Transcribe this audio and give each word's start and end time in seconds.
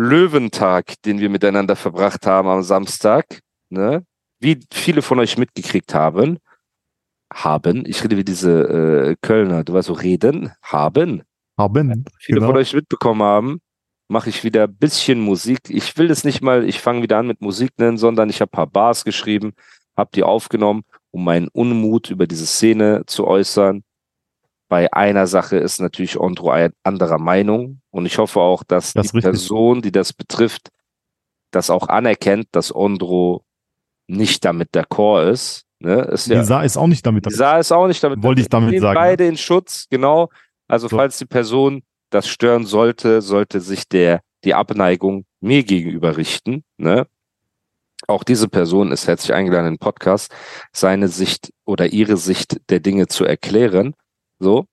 Löwentag, 0.00 0.94
den 1.04 1.20
wir 1.20 1.28
miteinander 1.28 1.76
verbracht 1.76 2.26
haben 2.26 2.48
am 2.48 2.62
Samstag, 2.62 3.40
ne? 3.68 4.04
Wie 4.38 4.58
viele 4.72 5.02
von 5.02 5.18
euch 5.18 5.36
mitgekriegt 5.36 5.94
haben, 5.94 6.38
haben, 7.30 7.84
ich 7.86 8.02
rede 8.02 8.16
wie 8.16 8.24
diese 8.24 8.62
äh, 9.10 9.16
Kölner, 9.20 9.62
du 9.62 9.74
weißt 9.74 9.88
so, 9.88 9.92
reden, 9.92 10.52
haben, 10.62 11.22
Haben. 11.58 12.06
viele 12.18 12.38
Genau. 12.40 12.48
von 12.52 12.56
euch 12.56 12.72
mitbekommen 12.72 13.22
haben, 13.22 13.60
mache 14.08 14.30
ich 14.30 14.42
wieder 14.42 14.64
ein 14.64 14.74
bisschen 14.74 15.20
Musik. 15.20 15.60
Ich 15.68 15.98
will 15.98 16.10
es 16.10 16.24
nicht 16.24 16.40
mal, 16.40 16.64
ich 16.66 16.80
fange 16.80 17.02
wieder 17.02 17.18
an 17.18 17.26
mit 17.26 17.42
Musik 17.42 17.72
nennen, 17.76 17.98
sondern 17.98 18.30
ich 18.30 18.40
habe 18.40 18.50
ein 18.50 18.56
paar 18.56 18.66
Bars 18.66 19.04
geschrieben, 19.04 19.52
habe 19.98 20.10
die 20.14 20.22
aufgenommen, 20.22 20.82
um 21.10 21.24
meinen 21.24 21.48
Unmut 21.48 22.08
über 22.08 22.26
diese 22.26 22.46
Szene 22.46 23.02
zu 23.06 23.26
äußern. 23.26 23.82
Bei 24.70 24.92
einer 24.92 25.26
Sache 25.26 25.56
ist 25.56 25.80
natürlich 25.80 26.18
Ondro 26.18 26.50
ein 26.50 26.72
anderer 26.84 27.18
Meinung 27.18 27.80
und 27.90 28.06
ich 28.06 28.18
hoffe 28.18 28.40
auch, 28.40 28.62
dass 28.62 28.92
Das 28.92 29.06
ist 29.06 29.12
die 29.12 29.16
richtig. 29.18 29.32
Person, 29.32 29.82
die 29.82 29.90
das 29.90 30.12
betrifft, 30.12 30.68
das 31.50 31.70
auch 31.70 31.88
anerkennt, 31.88 32.46
dass 32.52 32.72
Ondro 32.72 33.44
nicht 34.06 34.44
damit 34.44 34.70
d'accord 34.72 35.28
ist. 35.28 35.64
Ne? 35.80 36.02
Ist 36.02 36.28
ja, 36.28 36.38
Lisa 36.38 36.62
ist 36.62 36.76
auch 36.76 36.86
nicht 36.86 37.04
damit. 37.04 37.26
die 37.26 37.34
sah 37.34 37.58
es 37.58 37.72
auch 37.72 37.88
nicht 37.88 38.02
damit. 38.02 38.22
Wollte 38.22 38.42
ich 38.42 38.48
damit 38.48 38.80
sagen, 38.80 38.94
Beide 38.94 39.26
in 39.26 39.36
Schutz, 39.36 39.86
genau. 39.90 40.28
Also 40.68 40.86
So. 40.86 40.96
falls 40.96 41.18
die 41.18 41.26
Person 41.26 41.82
das 42.10 42.28
stören 42.28 42.64
sollte, 42.64 43.22
sollte 43.22 43.60
sich 43.60 43.88
der 43.88 44.20
die 44.44 44.54
Abneigung 44.54 45.24
mir 45.40 45.64
gegenüber 45.64 46.16
richten. 46.16 46.62
Ne? 46.76 47.08
Auch 48.06 48.22
diese 48.22 48.48
Person 48.48 48.92
ist 48.92 49.08
herzlich 49.08 49.34
eingeladen 49.34 49.66
in 49.66 49.72
den 49.74 49.78
Podcast, 49.78 50.32
seine 50.72 51.08
Sicht 51.08 51.52
oder 51.64 51.92
ihre 51.92 52.16
Sicht 52.16 52.60
der 52.70 52.78
Dinge 52.78 53.08
zu 53.08 53.24
erklären. 53.24 53.94
So. 54.40 54.66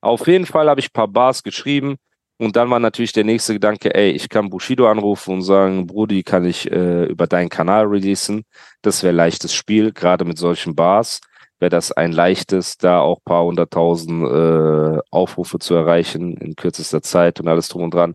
Auf 0.00 0.26
jeden 0.26 0.46
Fall 0.46 0.68
habe 0.68 0.80
ich 0.80 0.88
ein 0.88 0.92
paar 0.94 1.08
Bars 1.08 1.42
geschrieben 1.42 1.96
und 2.38 2.56
dann 2.56 2.70
war 2.70 2.80
natürlich 2.80 3.12
der 3.12 3.24
nächste 3.24 3.52
Gedanke, 3.52 3.94
ey, 3.94 4.10
ich 4.10 4.28
kann 4.28 4.50
Bushido 4.50 4.88
anrufen 4.88 5.34
und 5.34 5.42
sagen, 5.42 5.86
Brudi, 5.86 6.22
kann 6.22 6.44
ich 6.44 6.70
äh, 6.72 7.04
über 7.04 7.26
deinen 7.26 7.50
Kanal 7.50 7.86
releasen? 7.86 8.44
Das 8.82 9.02
wäre 9.02 9.14
leichtes 9.14 9.54
Spiel, 9.54 9.92
gerade 9.92 10.24
mit 10.24 10.38
solchen 10.38 10.74
Bars 10.74 11.20
wäre 11.60 11.70
das 11.70 11.92
ein 11.92 12.12
leichtes, 12.12 12.78
da 12.78 13.00
auch 13.00 13.22
paar 13.22 13.44
hunderttausend 13.44 14.26
äh, 14.26 14.98
Aufrufe 15.10 15.58
zu 15.58 15.74
erreichen 15.74 16.36
in 16.38 16.56
kürzester 16.56 17.02
Zeit 17.02 17.38
und 17.38 17.48
alles 17.48 17.68
drum 17.68 17.84
und 17.84 17.94
dran. 17.94 18.14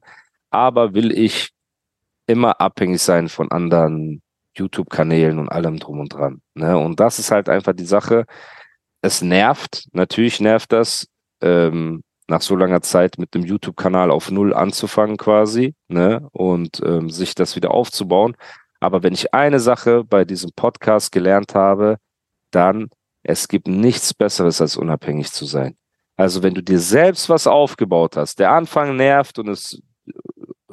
Aber 0.49 0.93
will 0.93 1.11
ich 1.11 1.51
immer 2.27 2.59
abhängig 2.59 3.01
sein 3.01 3.29
von 3.29 3.51
anderen 3.51 4.21
YouTube-Kanälen 4.57 5.37
und 5.37 5.49
allem 5.49 5.77
drum 5.77 5.99
und 5.99 6.13
dran. 6.13 6.41
Ne? 6.55 6.77
Und 6.77 6.99
das 6.99 7.19
ist 7.19 7.31
halt 7.31 7.49
einfach 7.49 7.73
die 7.73 7.85
Sache. 7.85 8.25
Es 9.05 9.21
nervt, 9.21 9.87
natürlich 9.91 10.39
nervt 10.39 10.71
das, 10.71 11.07
ähm, 11.39 12.01
nach 12.27 12.41
so 12.41 12.55
langer 12.55 12.81
Zeit 12.81 13.19
mit 13.19 13.35
dem 13.35 13.43
YouTube-Kanal 13.43 14.09
auf 14.09 14.31
Null 14.31 14.51
anzufangen 14.51 15.17
quasi, 15.17 15.75
ne? 15.87 16.27
Und 16.31 16.81
ähm, 16.83 17.11
sich 17.11 17.35
das 17.35 17.55
wieder 17.55 17.69
aufzubauen. 17.69 18.35
Aber 18.79 19.03
wenn 19.03 19.13
ich 19.13 19.31
eine 19.31 19.59
Sache 19.59 20.03
bei 20.03 20.25
diesem 20.25 20.49
Podcast 20.55 21.11
gelernt 21.11 21.53
habe, 21.53 21.97
dann 22.49 22.89
es 23.21 23.47
gibt 23.47 23.67
nichts 23.67 24.11
Besseres, 24.15 24.59
als 24.59 24.75
unabhängig 24.75 25.31
zu 25.31 25.45
sein. 25.45 25.77
Also 26.15 26.41
wenn 26.41 26.55
du 26.55 26.63
dir 26.63 26.79
selbst 26.79 27.29
was 27.29 27.45
aufgebaut 27.45 28.17
hast, 28.17 28.39
der 28.39 28.53
Anfang 28.53 28.95
nervt 28.95 29.37
und 29.37 29.49
es 29.49 29.83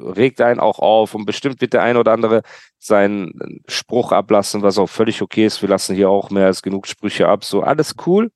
regt 0.03 0.41
einen 0.41 0.59
auch 0.59 0.79
auf 0.79 1.15
und 1.15 1.25
bestimmt 1.25 1.61
wird 1.61 1.73
der 1.73 1.83
ein 1.83 1.97
oder 1.97 2.11
andere 2.11 2.41
seinen 2.79 3.61
Spruch 3.67 4.11
ablassen, 4.11 4.61
was 4.61 4.77
auch 4.77 4.87
völlig 4.87 5.21
okay 5.21 5.45
ist. 5.45 5.61
Wir 5.61 5.69
lassen 5.69 5.95
hier 5.95 6.09
auch 6.09 6.29
mehr 6.29 6.47
als 6.47 6.61
genug 6.61 6.87
Sprüche 6.87 7.27
ab. 7.27 7.43
So, 7.43 7.61
alles 7.61 7.95
cool. 8.05 8.31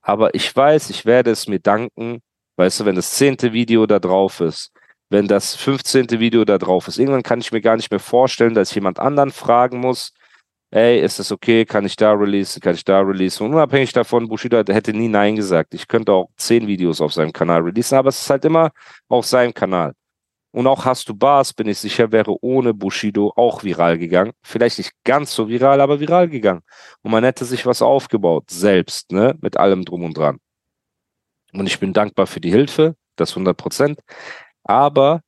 Aber 0.00 0.34
ich 0.34 0.54
weiß, 0.54 0.90
ich 0.90 1.06
werde 1.06 1.30
es 1.30 1.46
mir 1.46 1.60
danken, 1.60 2.20
weißt 2.56 2.80
du, 2.80 2.84
wenn 2.86 2.96
das 2.96 3.12
zehnte 3.12 3.52
Video 3.52 3.86
da 3.86 3.98
drauf 3.98 4.40
ist, 4.40 4.72
wenn 5.10 5.28
das 5.28 5.54
fünfzehnte 5.54 6.18
Video 6.18 6.44
da 6.44 6.58
drauf 6.58 6.88
ist. 6.88 6.98
Irgendwann 6.98 7.22
kann 7.22 7.40
ich 7.40 7.52
mir 7.52 7.60
gar 7.60 7.76
nicht 7.76 7.90
mehr 7.90 8.00
vorstellen, 8.00 8.54
dass 8.54 8.70
ich 8.70 8.74
jemand 8.74 8.98
anderen 8.98 9.30
fragen 9.30 9.78
muss, 9.78 10.12
ey, 10.72 11.00
ist 11.00 11.18
das 11.18 11.30
okay, 11.30 11.66
kann 11.66 11.84
ich 11.84 11.96
da 11.96 12.12
releasen, 12.12 12.62
kann 12.62 12.74
ich 12.74 12.84
da 12.84 13.00
releasen? 13.00 13.46
Und 13.46 13.52
unabhängig 13.54 13.92
davon, 13.92 14.26
Bushido 14.26 14.56
hätte 14.56 14.92
nie 14.92 15.08
Nein 15.08 15.36
gesagt. 15.36 15.74
Ich 15.74 15.86
könnte 15.86 16.12
auch 16.12 16.30
zehn 16.36 16.66
Videos 16.66 17.00
auf 17.02 17.12
seinem 17.12 17.32
Kanal 17.32 17.60
releasen, 17.60 17.98
aber 17.98 18.08
es 18.08 18.22
ist 18.22 18.30
halt 18.30 18.44
immer 18.46 18.70
auf 19.08 19.26
seinem 19.26 19.52
Kanal. 19.52 19.92
Und 20.52 20.66
auch 20.66 20.84
Hast 20.84 21.08
du 21.08 21.14
Bars, 21.14 21.52
bin 21.54 21.66
ich 21.68 21.78
sicher, 21.78 22.12
wäre 22.12 22.36
ohne 22.42 22.74
Bushido 22.74 23.32
auch 23.36 23.64
viral 23.64 23.98
gegangen. 23.98 24.32
Vielleicht 24.42 24.78
nicht 24.78 24.92
ganz 25.04 25.34
so 25.34 25.48
viral, 25.48 25.80
aber 25.80 25.98
viral 25.98 26.28
gegangen. 26.28 26.62
Und 27.02 27.10
man 27.10 27.24
hätte 27.24 27.44
sich 27.44 27.66
was 27.66 27.82
aufgebaut, 27.82 28.50
selbst, 28.50 29.12
ne, 29.12 29.36
mit 29.40 29.56
allem 29.56 29.84
drum 29.84 30.04
und 30.04 30.16
dran. 30.16 30.38
Und 31.54 31.66
ich 31.66 31.80
bin 31.80 31.92
dankbar 31.92 32.26
für 32.26 32.40
die 32.40 32.50
Hilfe, 32.50 32.96
das 33.16 33.30
100 33.30 33.56
Prozent. 33.56 34.00
Aber 34.64 35.22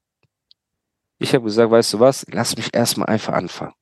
ich 1.18 1.34
habe 1.34 1.44
gesagt, 1.44 1.70
weißt 1.70 1.94
du 1.94 2.00
was, 2.00 2.26
lass 2.30 2.56
mich 2.56 2.74
erstmal 2.74 3.08
einfach 3.08 3.34
anfangen. 3.34 3.74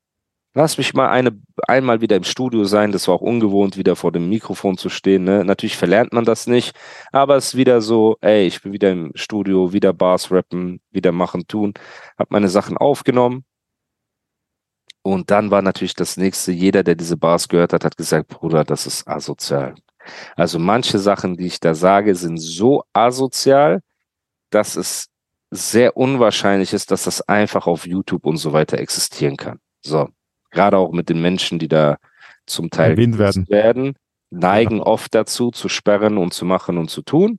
Lass 0.55 0.77
mich 0.77 0.93
mal 0.93 1.09
eine, 1.09 1.33
einmal 1.67 2.03
wieder 2.03 2.17
im 2.17 2.25
Studio 2.25 2.65
sein. 2.65 2.93
Das 2.93 3.09
war 3.09 3.15
auch 3.15 3.23
ungewohnt, 3.23 3.79
wieder 3.79 3.97
vor 3.97 4.13
dem 4.13 4.29
Mikrofon 4.29 4.77
zu 4.77 4.91
stehen. 4.91 5.25
Ne? 5.25 5.45
Natürlich 5.45 5.79
verlernt 5.79 6.13
man 6.13 6.27
das 6.27 6.47
nicht, 6.47 6.77
aber 7.11 7.37
es 7.37 7.49
ist 7.49 7.57
wieder 7.57 7.81
so, 7.81 8.19
ey, 8.21 8.47
ich 8.47 8.63
bin 8.63 8.73
wieder 8.73 8.91
im 8.93 9.13
Studio, 9.15 9.73
wieder 9.73 9.95
Bars 9.95 10.31
rappen, 10.31 10.81
wieder 10.91 11.11
machen, 11.13 11.47
tun. 11.49 11.73
Hab 12.19 12.31
meine 12.31 12.51
Sachen 12.51 12.77
aufgenommen. 12.77 13.45
Und 15.03 15.31
dann 15.31 15.51
war 15.51 15.63
natürlich 15.63 15.95
das 15.95 16.17
nächste, 16.17 16.53
jeder, 16.53 16.85
der 16.85 16.95
diese 16.97 17.17
Bars 17.17 17.49
gehört 17.49 17.73
hat, 17.73 17.85
hat 17.85 17.97
gesagt, 17.97 18.29
Bruder, 18.29 18.65
das 18.65 18.87
ist 18.87 19.09
asozial. 19.09 19.75
Also 20.37 20.59
manche 20.59 20.99
Sachen, 20.99 21.37
die 21.37 21.47
ich 21.47 21.61
da 21.61 21.75
sage, 21.75 22.15
sind 22.15 22.39
so 22.39 22.85
asozial, 22.93 23.83
dass 24.51 24.77
es 24.77 25.09
sehr 25.51 25.97
unwahrscheinlich 25.97 26.73
ist, 26.73 26.91
dass 26.91 27.05
das 27.05 27.23
einfach 27.23 27.67
auf 27.67 27.87
YouTube 27.87 28.27
und 28.27 28.37
so 28.37 28.53
weiter 28.53 28.79
existieren 28.79 29.37
kann. 29.37 29.59
So. 29.83 30.09
Gerade 30.53 30.79
auch 30.79 30.93
mit 30.93 31.09
den 31.09 31.21
Menschen, 31.21 31.59
die 31.59 31.69
da 31.69 31.97
zum 32.47 32.71
Teil 32.71 32.93
Erwähnt 32.93 33.19
werden. 33.19 33.49
werden, 33.49 33.95
neigen 34.31 34.81
oft 34.81 35.15
dazu, 35.15 35.51
zu 35.51 35.69
sperren 35.69 36.19
und 36.19 36.33
zu 36.33 36.45
machen 36.45 36.79
und 36.79 36.89
zu 36.89 37.03
tun. 37.03 37.39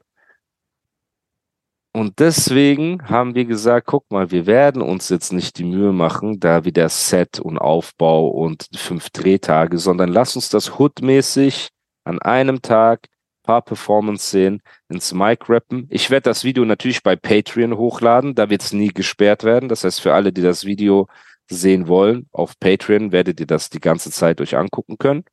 Und 1.96 2.18
deswegen 2.20 3.08
haben 3.08 3.36
wir 3.36 3.46
gesagt, 3.46 3.86
guck 3.86 4.10
mal, 4.10 4.32
wir 4.32 4.48
werden 4.48 4.82
uns 4.82 5.10
jetzt 5.10 5.32
nicht 5.32 5.60
die 5.60 5.64
Mühe 5.64 5.94
machen, 5.94 6.40
da 6.40 6.66
wieder 6.66 6.90
Set 6.90 7.40
und 7.40 7.60
Aufbau 7.60 8.30
und 8.30 8.68
fünf 8.76 9.12
Drehtage, 9.12 9.78
sondern 9.78 10.10
lass 10.10 10.36
uns 10.36 10.50
das 10.50 10.80
hoodmäßig 10.80 11.70
an 12.04 12.20
einem 12.20 12.64
Tag 12.64 13.08
paar 13.44 13.62
Performance-Szenen 13.62 14.62
ins 14.90 15.14
Mic 15.14 15.46
rappen. 15.50 15.88
Ich 15.92 16.10
werde 16.10 16.30
das 16.30 16.44
Video 16.44 16.66
natürlich 16.66 17.04
bei 17.04 17.16
Patreon 17.16 17.78
hochladen, 17.78 18.34
da 18.34 18.50
wird 18.50 18.64
es 18.64 18.74
nie 18.74 18.88
gesperrt 18.88 19.44
werden. 19.44 19.70
Das 19.70 19.84
heißt, 19.84 20.02
für 20.02 20.14
alle, 20.14 20.34
die 20.34 20.42
das 20.42 20.66
Video 20.66 21.08
sehen 21.50 21.88
wollen, 21.88 22.28
auf 22.32 22.60
Patreon 22.60 23.12
werdet 23.12 23.40
ihr 23.40 23.48
das 23.48 23.70
die 23.70 23.80
ganze 23.80 24.12
Zeit 24.12 24.42
euch 24.42 24.56
angucken 24.56 24.98
können. 24.98 25.24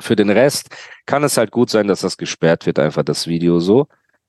Für 0.00 0.16
den 0.16 0.30
Rest 0.30 0.70
kann 1.06 1.24
es 1.24 1.36
halt 1.36 1.50
gut 1.50 1.70
sein, 1.70 1.88
dass 1.88 2.00
das 2.00 2.16
gesperrt 2.16 2.66
wird, 2.66 2.78
einfach 2.78 3.02
das 3.02 3.26
Video 3.26 3.58
so, 3.58 3.88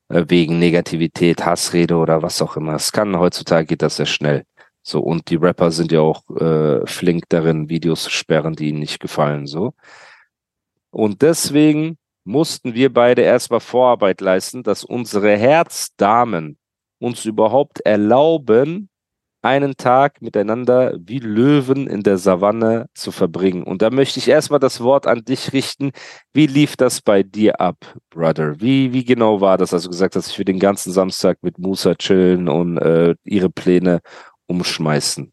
äh, 0.09 0.25
wegen 0.27 0.59
Negativität, 0.59 1.45
Hassrede 1.45 1.95
oder 1.95 2.21
was 2.21 2.41
auch 2.41 2.57
immer. 2.57 2.75
Es 2.75 2.91
kann 2.91 3.17
heutzutage 3.17 3.67
geht 3.67 3.81
das 3.81 3.97
sehr 3.97 4.05
schnell. 4.05 4.45
So, 4.81 5.01
und 5.01 5.29
die 5.29 5.35
Rapper 5.35 5.71
sind 5.71 5.91
ja 5.91 5.99
auch 5.99 6.23
äh, 6.39 6.85
flink 6.87 7.25
darin, 7.29 7.69
Videos 7.69 8.03
zu 8.03 8.09
sperren, 8.09 8.55
die 8.55 8.69
ihnen 8.69 8.79
nicht 8.79 8.99
gefallen. 8.99 9.45
So. 9.45 9.73
Und 10.89 11.21
deswegen 11.21 11.97
mussten 12.23 12.73
wir 12.73 12.93
beide 12.93 13.21
erstmal 13.21 13.59
Vorarbeit 13.59 14.21
leisten, 14.21 14.63
dass 14.63 14.83
unsere 14.83 15.37
Herzdamen 15.37 16.57
uns 16.99 17.25
überhaupt 17.25 17.81
erlauben, 17.81 18.89
einen 19.41 19.77
Tag 19.77 20.21
miteinander 20.21 20.95
wie 20.99 21.19
Löwen 21.19 21.87
in 21.87 22.03
der 22.03 22.17
Savanne 22.17 22.87
zu 22.93 23.11
verbringen. 23.11 23.63
Und 23.63 23.81
da 23.81 23.89
möchte 23.89 24.19
ich 24.19 24.27
erstmal 24.27 24.59
das 24.59 24.81
Wort 24.81 25.07
an 25.07 25.23
dich 25.23 25.53
richten. 25.53 25.91
Wie 26.33 26.47
lief 26.47 26.75
das 26.75 27.01
bei 27.01 27.23
dir 27.23 27.61
ab, 27.61 27.77
Brother? 28.09 28.59
Wie, 28.59 28.91
wie 28.91 29.05
genau 29.05 29.39
war 29.41 29.57
das, 29.57 29.73
als 29.73 29.83
du 29.83 29.89
gesagt 29.89 30.15
hast, 30.15 30.29
ich 30.29 30.37
will 30.37 30.45
den 30.45 30.59
ganzen 30.59 30.91
Samstag 30.91 31.37
mit 31.41 31.57
Musa 31.57 31.95
chillen 31.95 32.49
und 32.49 32.77
äh, 32.79 33.15
ihre 33.23 33.49
Pläne 33.49 34.01
umschmeißen? 34.47 35.31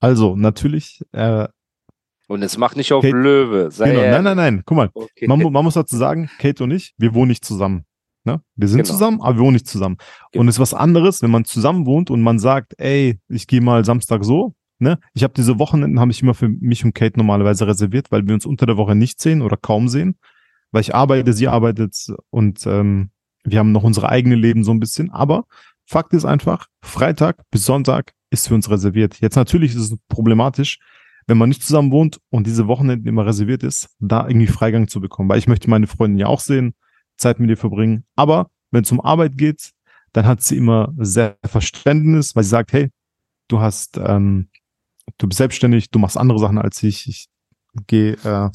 Also, 0.00 0.36
natürlich. 0.36 1.00
Äh, 1.12 1.48
Und 2.28 2.42
jetzt 2.42 2.58
mach 2.58 2.74
nicht 2.74 2.92
auf 2.92 3.02
Kate- 3.02 3.16
Löwe. 3.16 3.70
Sei 3.70 3.90
genau, 3.90 4.02
nein, 4.02 4.24
nein, 4.24 4.36
nein. 4.36 4.62
Guck 4.64 4.76
mal, 4.76 4.90
Okay. 4.94 5.26
man, 5.26 5.40
man 5.52 5.64
muss 5.64 5.74
dazu 5.74 5.96
sagen, 5.96 6.30
Kate 6.38 6.64
und 6.64 6.70
ich, 6.70 6.94
wir 6.96 7.14
wohnen 7.14 7.28
nicht 7.28 7.44
zusammen. 7.44 7.84
Ne? 8.26 8.42
Wir 8.56 8.68
sind 8.68 8.78
Genau. 8.78 8.90
zusammen, 8.92 9.20
aber 9.22 9.36
wir 9.36 9.42
wohnen 9.42 9.54
nicht 9.54 9.68
zusammen. 9.68 9.96
Genau. 10.32 10.42
Und 10.42 10.48
es 10.48 10.56
ist 10.56 10.60
was 10.60 10.74
anderes, 10.74 11.22
wenn 11.22 11.30
man 11.30 11.44
zusammen 11.44 11.86
wohnt 11.86 12.10
und 12.10 12.22
man 12.22 12.38
sagt, 12.38 12.74
ey, 12.78 13.18
ich 13.28 13.46
gehe 13.46 13.60
mal 13.60 13.84
Samstag 13.84 14.24
so. 14.24 14.54
Ne? 14.78 14.98
Ich 15.14 15.22
habe 15.22 15.32
diese 15.34 15.58
Wochenenden 15.58 16.00
habe 16.00 16.10
ich 16.10 16.20
immer 16.22 16.34
für 16.34 16.48
mich 16.48 16.84
und 16.84 16.94
Kate 16.94 17.18
normalerweise 17.18 17.66
reserviert, 17.66 18.10
weil 18.10 18.26
wir 18.26 18.34
uns 18.34 18.44
unter 18.44 18.66
der 18.66 18.76
Woche 18.76 18.94
nicht 18.94 19.20
sehen 19.22 19.40
oder 19.40 19.56
kaum 19.56 19.88
sehen, 19.88 20.18
weil 20.72 20.82
ich 20.82 20.94
arbeite, 20.94 21.32
sie 21.32 21.48
arbeitet 21.48 21.94
und 22.30 22.66
ähm, 22.66 23.10
wir 23.44 23.60
haben 23.60 23.72
noch 23.72 23.84
unsere 23.84 24.08
eigene 24.08 24.34
Leben 24.34 24.64
so 24.64 24.72
ein 24.72 24.80
bisschen. 24.80 25.10
Aber 25.12 25.44
Fakt 25.86 26.12
ist 26.12 26.24
einfach, 26.24 26.66
Freitag 26.82 27.36
bis 27.50 27.64
Sonntag 27.64 28.12
ist 28.30 28.48
für 28.48 28.54
uns 28.54 28.68
reserviert. 28.68 29.20
Jetzt 29.20 29.36
natürlich 29.36 29.74
ist 29.74 29.92
es 29.92 29.96
problematisch, 30.08 30.78
wenn 31.28 31.38
man 31.38 31.48
nicht 31.48 31.62
zusammen 31.62 31.92
wohnt 31.92 32.18
und 32.30 32.46
diese 32.46 32.66
Wochenenden 32.66 33.06
immer 33.06 33.24
reserviert 33.24 33.62
ist, 33.62 33.88
da 34.00 34.26
irgendwie 34.26 34.48
Freigang 34.48 34.88
zu 34.88 35.00
bekommen, 35.00 35.28
weil 35.28 35.38
ich 35.38 35.46
möchte 35.46 35.70
meine 35.70 35.86
Freundin 35.86 36.18
ja 36.18 36.26
auch 36.26 36.40
sehen, 36.40 36.74
Zeit 37.16 37.38
mit 37.40 37.50
ihr 37.50 37.56
verbringen. 37.56 38.04
Aber 38.16 38.48
wenn 38.70 38.82
es 38.84 38.92
um 38.92 39.00
Arbeit 39.00 39.36
geht, 39.38 39.70
dann 40.12 40.26
hat 40.26 40.42
sie 40.42 40.56
immer 40.56 40.92
sehr 40.98 41.36
Verständnis, 41.44 42.34
weil 42.36 42.42
sie 42.44 42.50
sagt, 42.50 42.72
hey, 42.72 42.90
du 43.48 43.60
hast, 43.60 43.98
ähm, 43.98 44.48
du 45.18 45.28
bist 45.28 45.38
selbstständig, 45.38 45.90
du 45.90 45.98
machst 45.98 46.16
andere 46.16 46.38
Sachen 46.38 46.58
als 46.58 46.82
ich. 46.82 47.06
Ich 47.08 47.26
gehe, 47.86 48.12
äh, 48.24 48.50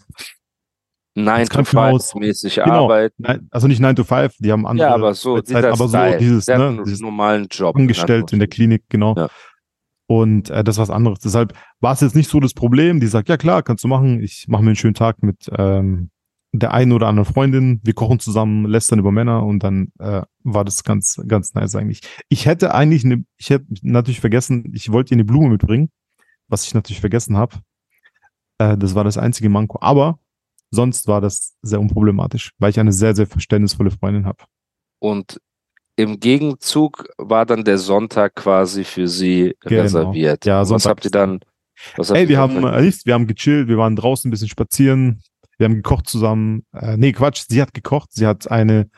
Nein, 1.14 1.42
ins 1.42 1.50
Krankenhaus. 1.50 2.16
mäßig 2.16 2.56
Genau. 2.56 2.86
Arbeit. 2.86 3.14
nein, 3.18 3.48
also 3.52 3.68
nicht 3.68 3.82
9 3.82 3.96
to 3.98 4.04
5, 4.06 4.36
die 4.40 4.52
haben 4.52 4.66
andere 4.66 4.88
Ja, 4.88 4.94
aber 4.96 5.14
so, 5.14 5.42
Zeit, 5.42 5.66
aber 5.66 5.90
Style, 5.90 6.14
so 6.14 6.20
dieses, 6.20 6.46
der 6.46 6.58
hat 6.60 6.74
ne, 6.76 6.84
dieses 6.86 7.02
normalen 7.02 7.48
Job. 7.52 7.76
angestellt 7.76 8.32
in 8.32 8.40
der 8.40 8.48
Klinik, 8.48 8.84
genau. 8.90 9.16
Ja. 9.18 9.30
Und 10.08 10.50
äh, 10.50 10.64
das 10.64 10.76
ist 10.76 10.80
was 10.80 10.90
anderes. 10.90 11.20
Deshalb 11.20 11.54
war 11.80 11.94
es 11.94 12.02
jetzt 12.02 12.16
nicht 12.16 12.30
so 12.30 12.40
das 12.40 12.54
Problem. 12.54 13.00
Die 13.00 13.08
sagt, 13.08 13.30
ja 13.30 13.38
klar, 13.38 13.62
kannst 13.64 13.84
du 13.84 13.88
machen. 13.88 14.22
Ich 14.22 14.46
mache 14.48 14.62
mir 14.62 14.70
einen 14.70 14.76
schönen 14.76 14.94
Tag 14.94 15.22
mit 15.24 15.50
ähm, 15.58 16.11
der 16.54 16.74
einen 16.74 16.92
oder 16.92 17.08
anderen 17.08 17.32
Freundin. 17.32 17.80
Wir 17.84 17.94
kochen 17.94 18.20
zusammen, 18.20 18.66
lästern 18.66 19.00
über 19.00 19.12
Männer 19.12 19.46
und 19.46 19.60
dann 19.64 19.92
äh, 20.00 20.22
war 20.44 20.66
das 20.66 20.84
ganz, 20.84 21.22
ganz 21.28 21.54
nice 21.54 21.76
eigentlich. 21.76 22.02
Ich 22.30 22.46
hätte 22.46 22.74
eigentlich 22.74 23.06
eine, 23.06 23.24
ich 23.38 23.50
hätte 23.50 23.66
natürlich 23.82 24.20
vergessen, 24.20 24.72
ich 24.74 24.92
wollte 24.92 25.14
ihr 25.14 25.16
eine 25.16 25.26
Blume 25.26 25.50
mitbringen, 25.50 25.90
was 26.48 26.66
ich 26.66 26.74
natürlich 26.74 27.00
vergessen 27.00 27.38
habe. 27.38 27.58
Äh, 28.58 28.78
das 28.78 28.96
war 28.96 29.04
das 29.04 29.18
einzige 29.18 29.50
Manko. 29.50 29.80
Aber 29.82 30.20
sonst 30.72 31.08
war 31.08 31.22
das 31.22 31.56
sehr 31.62 31.80
unproblematisch, 31.80 32.52
weil 32.60 32.72
ich 32.72 32.80
eine 32.80 32.92
sehr, 32.92 33.16
sehr 33.16 33.28
verständnisvolle 33.28 33.92
Freundin 33.92 34.26
habe. 34.26 34.44
Und 35.00 35.40
im 35.96 36.20
Gegenzug 36.20 37.08
war 37.18 37.46
dann 37.46 37.64
der 37.64 37.78
Sonntag 37.78 38.36
quasi 38.36 38.84
für 38.84 39.08
sie 39.08 39.56
Genau. 39.62 39.84
reserviert. 39.84 40.46
Ja, 40.46 40.58
Und 40.58 40.62
was 40.62 40.70
Sonntag 40.84 40.90
habt 40.90 41.06
ihr 41.06 41.12
dann? 41.12 41.40
Was 41.96 42.10
habt 42.10 42.18
Ey, 42.18 42.24
ihr 42.24 42.30
wir 42.30 42.40
haben 42.40 42.64
äh, 42.64 42.92
wir 43.06 43.14
haben 43.14 43.28
gechillt, 43.28 43.68
wir 43.68 43.78
waren 43.78 43.96
draußen 43.96 44.28
ein 44.28 44.32
bisschen 44.32 44.48
spazieren, 44.50 45.22
wir 45.62 45.66
haben 45.66 45.76
gekocht 45.76 46.08
zusammen. 46.10 46.66
Äh, 46.74 46.98
nee, 46.98 47.12
Quatsch, 47.12 47.44
sie 47.48 47.62
hat 47.62 47.76
gekocht, 47.76 48.12
sie 48.14 48.26
hat 48.26 48.50
eine 48.50 48.90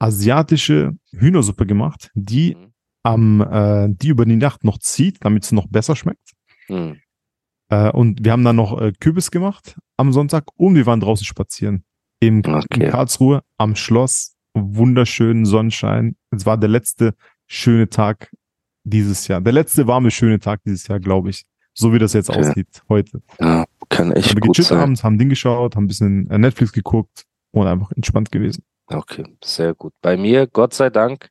asiatische 0.00 0.96
Hühnersuppe 1.12 1.66
gemacht, 1.66 2.10
die 2.14 2.54
Mhm. 2.56 2.72
am, 3.04 3.40
äh, 3.40 3.88
die 3.90 4.08
über 4.08 4.24
die 4.26 4.36
Nacht 4.36 4.64
noch 4.64 4.78
zieht, 4.78 5.18
damit 5.24 5.44
sie 5.44 5.54
noch 5.54 5.68
besser 5.68 5.96
schmeckt. 5.96 6.32
Hm. 6.66 6.98
Äh, 7.70 7.90
und 7.92 8.24
wir 8.24 8.32
haben 8.32 8.44
dann 8.44 8.56
noch 8.56 8.80
äh, 8.80 8.92
Kürbis 8.98 9.30
gemacht 9.30 9.78
am 9.96 10.12
Sonntag 10.12 10.44
und 10.56 10.74
wir 10.74 10.86
waren 10.86 11.00
draußen 11.00 11.24
spazieren. 11.24 11.84
Im, 12.20 12.38
Okay. 12.44 12.84
in 12.86 12.90
Karlsruhe 12.90 13.42
am 13.56 13.76
Schloss, 13.76 14.34
wunderschönen 14.54 15.46
Sonnenschein. 15.46 16.16
Es 16.30 16.44
war 16.44 16.58
der 16.58 16.68
letzte 16.68 17.14
schöne 17.46 17.88
Tag 17.88 18.30
dieses 18.84 19.28
Jahr. 19.28 19.40
Der 19.40 19.52
letzte 19.52 19.86
warme, 19.86 20.10
schöne 20.10 20.40
Tag 20.40 20.60
dieses 20.64 20.88
Jahr, 20.88 20.98
glaube 20.98 21.30
ich. 21.30 21.44
So 21.74 21.92
wie 21.92 21.98
das 22.00 22.12
jetzt 22.12 22.30
Okay. 22.30 22.40
aussieht 22.40 22.82
heute. 22.88 23.22
Ja, 23.40 23.64
kann 23.88 24.12
echt 24.12 24.30
Haben 24.30 24.36
wir 24.36 24.40
gut 24.42 24.56
sein. 24.56 24.78
abends, 24.78 25.04
haben 25.04 25.18
Ding 25.18 25.28
geschaut, 25.28 25.76
haben 25.76 25.84
ein 25.84 25.88
bisschen 25.88 26.30
äh, 26.30 26.38
Netflix 26.38 26.72
geguckt 26.72 27.24
und 27.52 27.66
einfach 27.66 27.92
entspannt 27.92 28.30
gewesen. 28.32 28.64
Okay, 28.86 29.24
sehr 29.44 29.74
gut. 29.74 29.92
Bei 30.00 30.16
mir, 30.16 30.46
Gott 30.46 30.74
sei 30.74 30.90
Dank, 30.90 31.28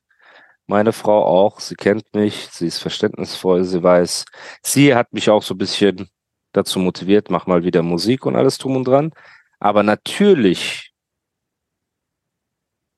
meine 0.66 0.92
Frau 0.92 1.24
auch. 1.24 1.60
Sie 1.60 1.74
kennt 1.74 2.14
mich, 2.14 2.48
sie 2.52 2.66
ist 2.66 2.78
verständnisvoll, 2.78 3.64
sie 3.64 3.82
weiß. 3.82 4.24
Sie 4.62 4.94
hat 4.94 5.12
mich 5.12 5.28
auch 5.30 5.42
so 5.42 5.54
ein 5.54 5.58
bisschen 5.58 6.08
dazu 6.52 6.78
motiviert, 6.78 7.30
mach 7.30 7.46
mal 7.46 7.64
wieder 7.64 7.82
Musik 7.82 8.26
und 8.26 8.36
alles 8.36 8.58
drum 8.58 8.76
und 8.76 8.86
dran. 8.86 9.12
Aber 9.58 9.82
natürlich 9.82 10.92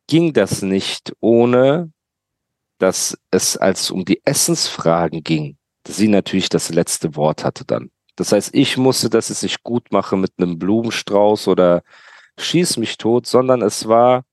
ging 0.09 0.33
das 0.33 0.63
nicht, 0.63 1.13
ohne 1.21 1.93
dass 2.79 3.17
es, 3.31 3.57
als 3.57 3.91
um 3.91 4.05
die 4.05 4.21
Essensfragen 4.25 5.23
ging, 5.23 5.57
sie 5.87 6.09
natürlich 6.09 6.49
das 6.49 6.71
letzte 6.71 7.15
Wort 7.17 7.45
hatte 7.45 7.65
dann. 7.65 7.91
Das 8.21 8.33
heißt, 8.33 8.55
ich 8.55 8.77
musste 8.77 9.09
das 9.09 9.31
jetzt 9.31 9.43
nicht 9.43 9.63
gut 9.63 9.91
machen 9.93 10.21
mit 10.21 10.33
einem 10.37 10.59
Blumenstrauß 10.59 11.49
oder 11.49 11.83
schieß 12.39 12.77
mich 12.77 12.99
tot, 12.99 13.27
sondern 13.27 13.63
es 13.63 13.89
war, 13.89 14.25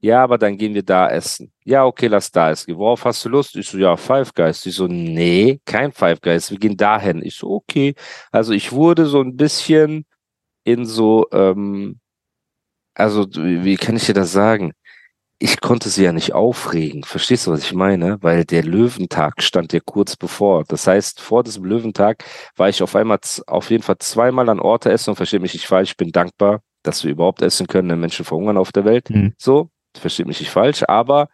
ja, 0.00 0.22
aber 0.24 0.38
dann 0.38 0.56
gehen 0.56 0.72
wir 0.72 0.82
da 0.82 1.10
essen. 1.10 1.52
Ja, 1.64 1.84
okay, 1.84 2.06
lass 2.06 2.30
da 2.30 2.50
essen. 2.50 2.74
Worauf 2.78 3.04
hast 3.04 3.22
du 3.22 3.28
Lust? 3.28 3.54
Ich 3.56 3.68
so, 3.68 3.76
ja, 3.76 3.98
Five 3.98 4.32
Guys. 4.32 4.62
Die 4.62 4.70
so, 4.70 4.86
nee, 4.86 5.60
kein 5.66 5.92
Five 5.92 6.22
Guys. 6.22 6.50
Wir 6.50 6.58
gehen 6.58 6.76
dahin. 6.78 7.22
Ich 7.22 7.34
so, 7.34 7.50
okay. 7.50 7.94
Also 8.32 8.54
ich 8.54 8.72
wurde 8.72 9.04
so 9.04 9.20
ein 9.20 9.36
bisschen 9.36 10.06
in 10.64 10.86
so, 10.86 11.26
ähm, 11.32 12.00
also 12.94 13.26
wie 13.30 13.76
kann 13.76 13.96
ich 13.96 14.06
dir 14.06 14.14
das 14.14 14.32
sagen? 14.32 14.72
Ich 15.42 15.62
konnte 15.62 15.88
sie 15.88 16.04
ja 16.04 16.12
nicht 16.12 16.34
aufregen. 16.34 17.02
Verstehst 17.02 17.46
du, 17.46 17.52
was 17.52 17.60
ich 17.64 17.72
meine? 17.72 18.18
Weil 18.20 18.44
der 18.44 18.62
Löwentag 18.62 19.42
stand 19.42 19.72
ja 19.72 19.80
kurz 19.82 20.14
bevor. 20.14 20.64
Das 20.68 20.86
heißt, 20.86 21.18
vor 21.18 21.42
diesem 21.42 21.64
Löwentag 21.64 22.24
war 22.56 22.68
ich 22.68 22.82
auf 22.82 22.94
einmal 22.94 23.18
auf 23.46 23.70
jeden 23.70 23.82
Fall 23.82 23.96
zweimal 23.98 24.50
an 24.50 24.60
Orte 24.60 24.90
essen 24.92 25.10
und 25.10 25.16
versteht 25.16 25.40
mich 25.40 25.54
nicht 25.54 25.66
falsch. 25.66 25.92
Ich 25.92 25.96
bin 25.96 26.12
dankbar, 26.12 26.60
dass 26.82 27.04
wir 27.04 27.10
überhaupt 27.12 27.40
essen 27.40 27.66
können, 27.66 27.88
denn 27.88 28.00
Menschen 28.00 28.26
verhungern 28.26 28.58
auf 28.58 28.70
der 28.70 28.84
Welt. 28.84 29.08
Mhm. 29.08 29.32
So, 29.38 29.70
versteht 29.96 30.26
mich 30.26 30.40
nicht 30.40 30.50
falsch, 30.50 30.82
aber 30.86 31.28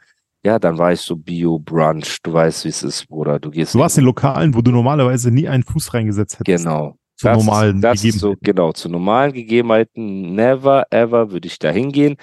ja, 0.45 0.61
dann 0.61 0.79
war 0.79 0.93
ich 0.93 1.01
so 1.01 1.17
Bio-Brunch. 1.17 2.19
Du 2.23 2.33
weißt, 2.33 2.65
wie 2.65 2.69
es 2.69 2.85
ist, 2.85 3.09
Bruder. 3.09 3.41
Du 3.41 3.51
gehst 3.51 3.75
Du 3.75 3.81
warst 3.81 3.99
in 3.99 4.05
Lokalen, 4.05 4.55
wo 4.55 4.63
du 4.63 4.71
normalerweise 4.71 5.33
nie 5.33 5.49
einen 5.49 5.65
Fuß 5.65 5.93
reingesetzt 5.95 6.39
hättest. 6.39 6.65
Genau. 6.65 6.97
Zu 7.17 7.27
Das 7.27 7.39
normalen 7.39 7.77
ist, 7.77 7.83
das 7.83 8.05
ist 8.05 8.19
so, 8.21 8.35
Gegebenheiten. 8.35 8.45
genau, 8.45 8.73
zu 8.73 8.89
normalen 8.89 9.33
Gegebenheiten, 9.33 10.35
never 10.35 10.85
ever 10.91 11.33
würde 11.33 11.49
ich 11.49 11.59
da 11.59 11.71
hingehen. 11.71 12.17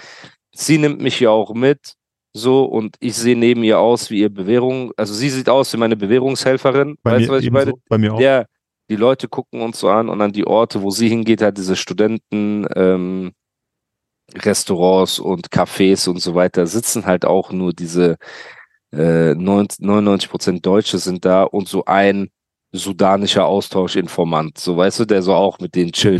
Sie 0.53 0.77
nimmt 0.77 1.01
mich 1.01 1.19
ja 1.19 1.29
auch 1.29 1.53
mit, 1.53 1.95
so, 2.35 2.65
und 2.65 2.95
ich 2.99 3.15
sehe 3.15 3.35
neben 3.35 3.63
ihr 3.63 3.79
aus 3.79 4.09
wie 4.09 4.21
ihr 4.21 4.29
Bewährung, 4.29 4.91
also 4.97 5.13
sie 5.13 5.29
sieht 5.29 5.49
aus 5.49 5.71
wie 5.73 5.77
meine 5.77 5.95
Bewährungshelferin. 5.95 6.97
Bei 7.03 7.11
weißt 7.11 7.21
mir 7.21 7.27
du, 7.27 7.33
was 7.33 7.43
ich 7.43 7.51
meine? 7.51 7.73
bei 7.87 7.97
mir 7.97 8.13
auch. 8.13 8.19
Ja, 8.19 8.45
die 8.89 8.95
Leute 8.95 9.27
gucken 9.27 9.61
uns 9.61 9.79
so 9.79 9.89
an 9.89 10.09
und 10.09 10.19
an 10.21 10.31
die 10.31 10.45
Orte, 10.45 10.81
wo 10.81 10.89
sie 10.89 11.09
hingeht, 11.09 11.41
halt 11.41 11.57
diese 11.57 11.75
Studenten, 11.75 12.67
ähm, 12.75 13.33
Restaurants 14.35 15.19
und 15.19 15.49
Cafés 15.49 16.09
und 16.09 16.19
so 16.19 16.33
weiter, 16.33 16.65
sitzen 16.65 17.05
halt 17.05 17.23
auch 17.25 17.51
nur 17.51 17.71
diese 17.71 18.17
äh, 18.91 19.35
99 19.35 20.29
Prozent 20.29 20.65
Deutsche 20.65 20.97
sind 20.97 21.25
da 21.25 21.43
und 21.43 21.67
so 21.67 21.85
ein 21.85 22.29
sudanischer 22.71 23.45
Austauschinformant, 23.45 24.57
so 24.57 24.75
weißt 24.75 25.01
du, 25.01 25.05
der 25.05 25.21
so 25.21 25.33
auch 25.33 25.59
mit 25.59 25.75
denen 25.75 25.91
chillt. 25.91 26.17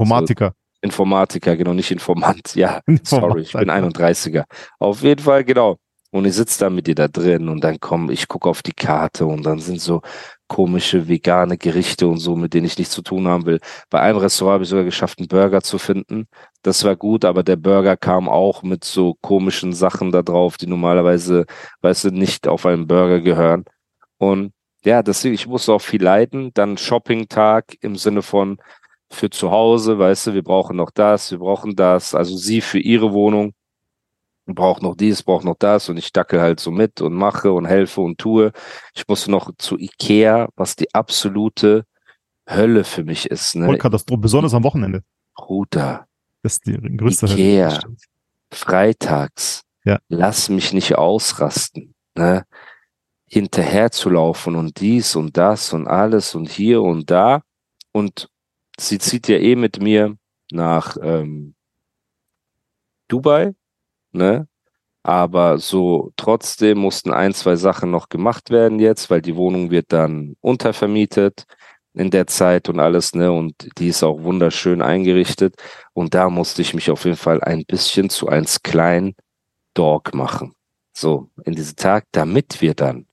So. 0.50 0.54
Informatiker. 0.84 1.56
Genau, 1.56 1.74
nicht 1.74 1.92
Informant. 1.92 2.56
Ja, 2.56 2.82
sorry, 3.04 3.42
ich 3.42 3.54
bin 3.54 3.70
Informant. 3.70 3.98
31er. 3.98 4.44
Auf 4.80 5.02
jeden 5.02 5.24
Fall, 5.24 5.44
genau. 5.44 5.78
Und 6.12 6.26
ich 6.26 6.36
sitze 6.36 6.60
da 6.60 6.70
mit 6.70 6.86
dir 6.86 6.94
da 6.94 7.08
drin 7.08 7.50
und 7.50 7.64
dann 7.64 7.80
komm, 7.80 8.12
ich 8.12 8.28
gucke 8.28 8.48
auf 8.48 8.62
die 8.62 8.74
Karte 8.74 9.26
und 9.26 9.44
dann 9.44 9.58
sind 9.58 9.82
so 9.82 10.02
komische 10.48 11.08
vegane 11.08 11.58
Gerichte 11.58 12.08
und 12.08 12.18
so, 12.18 12.36
mit 12.36 12.54
denen 12.54 12.68
ich 12.68 12.78
nichts 12.78 12.94
zu 12.94 13.02
tun 13.02 13.28
haben 13.28 13.48
will. 13.48 13.60
Bei 13.90 14.02
einem 14.02 14.20
Restaurant 14.20 14.54
habe 14.54 14.64
ich 14.64 14.70
sogar 14.70 14.86
geschafft, 14.86 15.18
einen 15.18 15.28
Burger 15.28 15.62
zu 15.62 15.80
finden. 15.80 16.28
Das 16.62 16.84
war 16.84 16.96
gut, 16.96 17.26
aber 17.26 17.42
der 17.42 17.56
Burger 17.56 17.98
kam 17.98 18.30
auch 18.30 18.62
mit 18.62 18.84
so 18.84 19.16
komischen 19.22 19.74
Sachen 19.74 20.12
da 20.12 20.22
drauf, 20.22 20.58
die 20.58 20.68
normalerweise, 20.68 21.46
weißt 21.82 22.04
du, 22.04 22.12
nicht 22.12 22.48
auf 22.48 22.68
einen 22.68 22.86
Burger 22.86 23.20
gehören. 23.22 23.66
Und 24.20 24.54
ja, 24.86 25.02
deswegen, 25.02 25.34
ich 25.34 25.48
musste 25.48 25.74
auch 25.74 25.82
viel 25.82 26.04
leiden. 26.04 26.52
Dann 26.54 26.78
Shopping-Tag 26.78 27.78
im 27.82 27.96
Sinne 27.96 28.22
von, 28.22 28.60
für 29.14 29.30
zu 29.30 29.52
Hause, 29.52 29.98
weißt 30.00 30.28
du, 30.28 30.34
wir 30.34 30.44
brauchen 30.44 30.76
noch 30.78 30.92
das, 30.92 31.32
wir 31.32 31.40
brauchen 31.40 31.76
das, 31.76 32.14
also 32.14 32.36
sie 32.36 32.62
für 32.62 32.80
ihre 32.80 33.14
Wohnung 33.14 33.54
braucht 34.46 34.82
noch 34.82 34.96
dies, 34.96 35.24
braucht 35.24 35.46
noch 35.46 35.56
das 35.58 35.88
und 35.88 35.96
ich 35.98 36.12
dackel 36.12 36.42
halt 36.42 36.60
so 36.60 36.70
mit 36.70 37.00
und 37.00 37.14
mache 37.14 37.54
und 37.54 37.66
helfe 37.66 38.02
und 38.02 38.18
tue. 38.18 38.52
Ich 38.94 39.08
musste 39.08 39.32
noch 39.32 39.52
zu 39.58 39.78
Ikea, 39.78 40.50
was 40.58 40.76
die 40.76 40.94
absolute 40.94 41.86
Hölle 42.50 42.84
für 42.84 43.06
mich 43.06 43.28
ist, 43.32 43.56
ne? 43.56 43.66
Vollkatastrophe, 43.68 44.20
besonders 44.20 44.54
am 44.54 44.64
Wochenende. 44.66 45.04
Bruder, 45.36 46.08
Das 46.42 46.54
ist 46.54 46.66
die 46.68 46.78
größte 46.98 47.28
Ikea. 47.28 47.72
Stimmt. 47.72 48.02
freitags, 48.52 49.64
Ja. 49.86 50.00
lass 50.10 50.50
mich 50.50 50.74
nicht 50.74 50.96
ausrasten, 50.98 51.94
ne? 52.16 52.44
Hinterher 53.26 53.92
zu 53.92 54.10
laufen 54.10 54.56
und 54.56 54.80
dies 54.82 55.16
und 55.16 55.38
das 55.38 55.72
und 55.74 55.88
alles 55.88 56.36
und 56.36 56.50
hier 56.50 56.82
und 56.82 57.10
da. 57.10 57.42
Und 57.94 58.28
sie 58.80 59.00
zieht 59.00 59.28
ja 59.28 59.38
eh 59.38 59.56
mit 59.56 59.82
mir 59.82 60.18
nach 60.52 60.98
ähm, 61.02 61.56
Dubai, 63.08 63.54
ne? 64.12 64.48
Aber 65.04 65.60
so 65.60 66.14
trotzdem 66.16 66.78
mussten 66.80 67.12
ein, 67.12 67.34
zwei 67.34 67.58
Sachen 67.58 67.92
noch 67.92 68.10
gemacht 68.10 68.50
werden 68.52 68.80
jetzt, 68.80 69.10
weil 69.10 69.22
die 69.22 69.36
Wohnung 69.36 69.70
wird 69.70 69.92
dann 69.92 70.36
untervermietet 70.42 71.46
in 71.94 72.10
der 72.10 72.28
Zeit 72.28 72.70
und 72.70 72.80
alles, 72.80 73.14
ne? 73.14 73.32
Und 73.32 73.70
die 73.78 73.90
ist 73.90 74.04
auch 74.04 74.24
wunderschön 74.24 74.82
eingerichtet. 74.82 75.56
Und 75.94 76.14
da 76.14 76.30
musste 76.30 76.62
ich 76.62 76.74
mich 76.74 76.90
auf 76.90 77.06
jeden 77.06 77.18
Fall 77.18 77.42
ein 77.42 77.66
bisschen 77.66 78.10
zu 78.10 78.28
eins 78.28 78.64
klein 78.64 79.16
Dog 79.74 80.14
machen. 80.14 80.56
So, 80.96 81.30
in 81.46 81.56
diesem 81.56 81.76
Tag, 81.76 82.06
damit 82.12 82.62
wir 82.62 82.74
dann. 82.74 83.08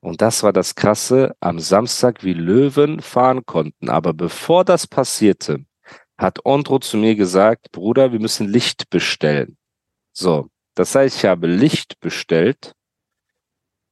Und 0.00 0.22
das 0.22 0.42
war 0.42 0.52
das 0.52 0.74
Krasse, 0.74 1.34
am 1.40 1.58
Samstag 1.58 2.22
wie 2.22 2.34
Löwen 2.34 3.00
fahren 3.00 3.44
konnten. 3.44 3.88
Aber 3.88 4.14
bevor 4.14 4.64
das 4.64 4.86
passierte, 4.86 5.64
hat 6.16 6.44
Ondro 6.44 6.78
zu 6.78 6.96
mir 6.96 7.14
gesagt, 7.14 7.72
Bruder, 7.72 8.12
wir 8.12 8.20
müssen 8.20 8.48
Licht 8.48 8.90
bestellen. 8.90 9.56
So, 10.12 10.48
das 10.74 10.94
heißt, 10.94 11.16
ich 11.16 11.24
habe 11.24 11.46
Licht 11.46 11.98
bestellt, 12.00 12.72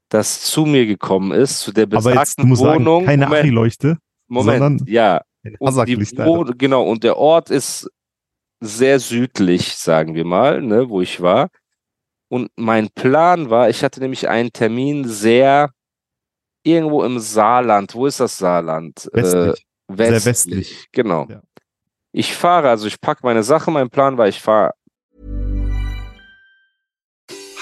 das 0.08 0.42
zu 0.42 0.66
mir 0.66 0.86
gekommen 0.86 1.32
ist, 1.32 1.60
zu 1.60 1.72
der 1.72 1.86
besagten 1.86 2.12
Aber 2.12 2.20
jetzt, 2.20 2.38
du 2.38 2.46
musst 2.46 2.62
Wohnung. 2.62 3.04
sagen, 3.04 3.06
keine 3.06 3.26
Moment, 3.26 3.44
Achileuchte, 3.44 3.98
Moment, 4.28 4.58
sondern 4.58 4.88
ja. 4.88 5.22
Und 5.58 5.88
die 5.88 5.96
genau, 6.58 6.84
und 6.84 7.04
der 7.04 7.16
Ort 7.16 7.50
ist 7.50 7.88
sehr 8.60 8.98
südlich, 8.98 9.76
sagen 9.76 10.14
wir 10.14 10.25
mal, 10.25 10.62
ne, 10.62 10.88
wo 10.88 11.00
ich 11.00 11.20
war. 11.20 11.50
Und 12.28 12.50
mein 12.56 12.88
Plan 12.90 13.50
war, 13.50 13.68
ich 13.68 13.84
hatte 13.84 14.00
nämlich 14.00 14.28
einen 14.28 14.52
Termin 14.52 15.04
sehr 15.06 15.70
irgendwo 16.66 17.04
im 17.04 17.18
Saarland. 17.18 17.94
Wo 17.94 18.06
ist 18.06 18.20
das 18.20 18.37
Saarland? 18.37 19.08
Westlich. 19.12 19.66
Äh, 19.88 19.96
Sehr 19.96 20.12
westlich. 20.12 20.25
westlich. 20.26 20.88
Genau. 20.92 21.26
Ja. 21.30 21.40
Ich 22.12 22.35
fahre, 22.35 22.70
also 22.70 22.87
ich 22.87 23.00
packe 23.00 23.20
meine 23.25 23.42
Sachen. 23.42 23.75
Mein 23.75 23.90
Plan 23.90 24.18
war, 24.18 24.26
ich 24.28 24.40
fahre 24.40 24.73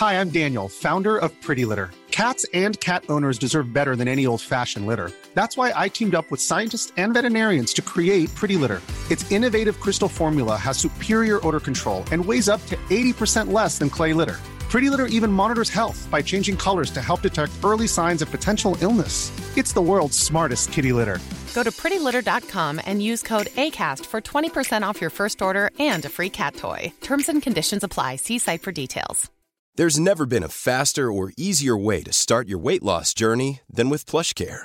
Hi, 0.01 0.15
I'm 0.21 0.31
Daniel, 0.31 0.69
founder 0.69 1.17
of 1.19 1.31
Pretty 1.41 1.65
Litter. 1.65 1.91
Cats 2.11 2.45
and 2.53 2.79
cat 2.81 3.05
owners 3.09 3.39
deserve 3.39 3.73
better 3.73 3.97
than 3.97 4.09
any 4.09 4.27
old 4.27 4.41
fashioned 4.41 4.87
litter. 4.87 5.11
That's 5.35 5.57
why 5.57 5.73
I 5.75 5.89
teamed 5.89 6.15
up 6.15 6.31
with 6.31 6.41
scientists 6.41 6.93
and 6.97 7.13
veterinarians 7.15 7.73
to 7.75 7.83
create 7.83 8.33
Pretty 8.35 8.57
Litter. 8.57 8.81
Its 9.11 9.31
innovative 9.31 9.81
crystal 9.81 10.09
formula 10.09 10.57
has 10.57 10.79
superior 10.79 11.41
odor 11.47 11.61
control 11.61 12.05
and 12.13 12.25
weighs 12.25 12.49
up 12.49 12.65
to 12.67 12.77
80% 12.91 13.53
less 13.53 13.79
than 13.79 13.91
clay 13.91 14.13
litter. 14.13 14.39
Pretty 14.75 14.91
Litter 14.91 15.07
even 15.07 15.31
monitors 15.31 15.71
health 15.71 16.09
by 16.11 16.21
changing 16.21 16.57
colors 16.57 16.91
to 16.91 17.01
help 17.01 17.23
detect 17.23 17.53
early 17.63 17.87
signs 17.87 18.23
of 18.23 18.31
potential 18.33 18.77
illness. 18.81 19.31
It's 19.57 19.73
the 19.73 19.81
world's 19.81 20.19
smartest 20.19 20.73
kitty 20.73 20.93
litter. 20.93 21.21
Go 21.55 21.63
to 21.63 21.71
prettylitter.com 21.71 22.81
and 22.85 23.01
use 23.01 23.23
code 23.23 23.47
ACAST 23.55 24.05
for 24.05 24.21
20% 24.21 24.83
off 24.83 25.01
your 25.01 25.11
first 25.11 25.41
order 25.41 25.71
and 25.79 26.05
a 26.05 26.09
free 26.09 26.29
cat 26.29 26.57
toy. 26.57 26.93
Terms 27.03 27.29
and 27.29 27.41
conditions 27.41 27.85
apply. 27.85 28.17
See 28.17 28.39
site 28.39 28.63
for 28.63 28.73
details. 28.73 29.31
There's 29.77 30.01
never 30.01 30.27
been 30.27 30.43
a 30.43 30.49
faster 30.49 31.13
or 31.13 31.33
easier 31.37 31.77
way 31.77 32.03
to 32.03 32.13
start 32.13 32.49
your 32.49 32.59
weight 32.59 32.83
loss 32.83 33.15
journey 33.15 33.61
than 33.73 33.91
with 33.91 34.07
PlushCare. 34.07 34.65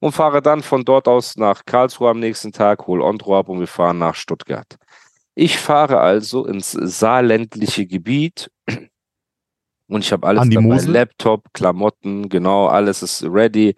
und 0.00 0.12
fahre 0.12 0.42
dann 0.42 0.62
von 0.62 0.84
dort 0.84 1.06
aus 1.06 1.36
nach 1.36 1.64
Karlsruhe 1.64 2.10
am 2.10 2.20
nächsten 2.20 2.52
Tag, 2.52 2.86
hol 2.86 3.00
Ondro 3.00 3.38
ab 3.38 3.48
und 3.48 3.60
wir 3.60 3.66
fahren 3.66 3.98
nach 3.98 4.14
Stuttgart. 4.14 4.76
Ich 5.34 5.58
fahre 5.58 6.00
also 6.00 6.46
ins 6.46 6.72
saarländliche 6.72 7.86
Gebiet 7.86 8.50
und 9.86 10.04
ich 10.04 10.12
habe 10.12 10.26
alles 10.26 10.48
dabei. 10.48 10.60
Mosel? 10.60 10.92
Laptop, 10.92 11.52
Klamotten, 11.52 12.28
genau, 12.28 12.66
alles 12.66 13.02
ist 13.02 13.22
ready. 13.24 13.76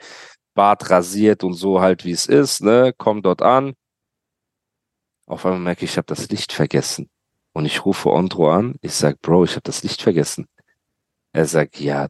Bart 0.55 0.91
rasiert 0.91 1.45
und 1.45 1.55
so 1.55 1.81
halt, 1.81 2.05
wie 2.05 2.11
es 2.13 2.27
ist, 2.27 2.63
ne? 2.63 2.93
Komm 2.97 3.23
dort 3.23 3.43
an. 3.43 3.75
Auf 5.27 5.47
einmal 5.47 5.61
merke 5.61 5.85
ich, 5.85 5.93
ich 5.93 5.97
habe 5.97 6.07
das 6.07 6.29
Licht 6.29 6.53
vergessen. 6.53 7.09
Und 7.55 7.65
ich 7.65 7.85
rufe 7.85 8.11
Ondro 8.11 8.51
an. 8.53 8.77
Ich 8.83 8.93
sag, 8.93 9.21
Bro, 9.23 9.45
ich 9.45 9.53
habe 9.53 9.63
das 9.63 9.83
Licht 9.83 10.03
vergessen. 10.03 10.47
Er 11.33 11.47
sagt, 11.47 11.81
ja, 11.81 12.09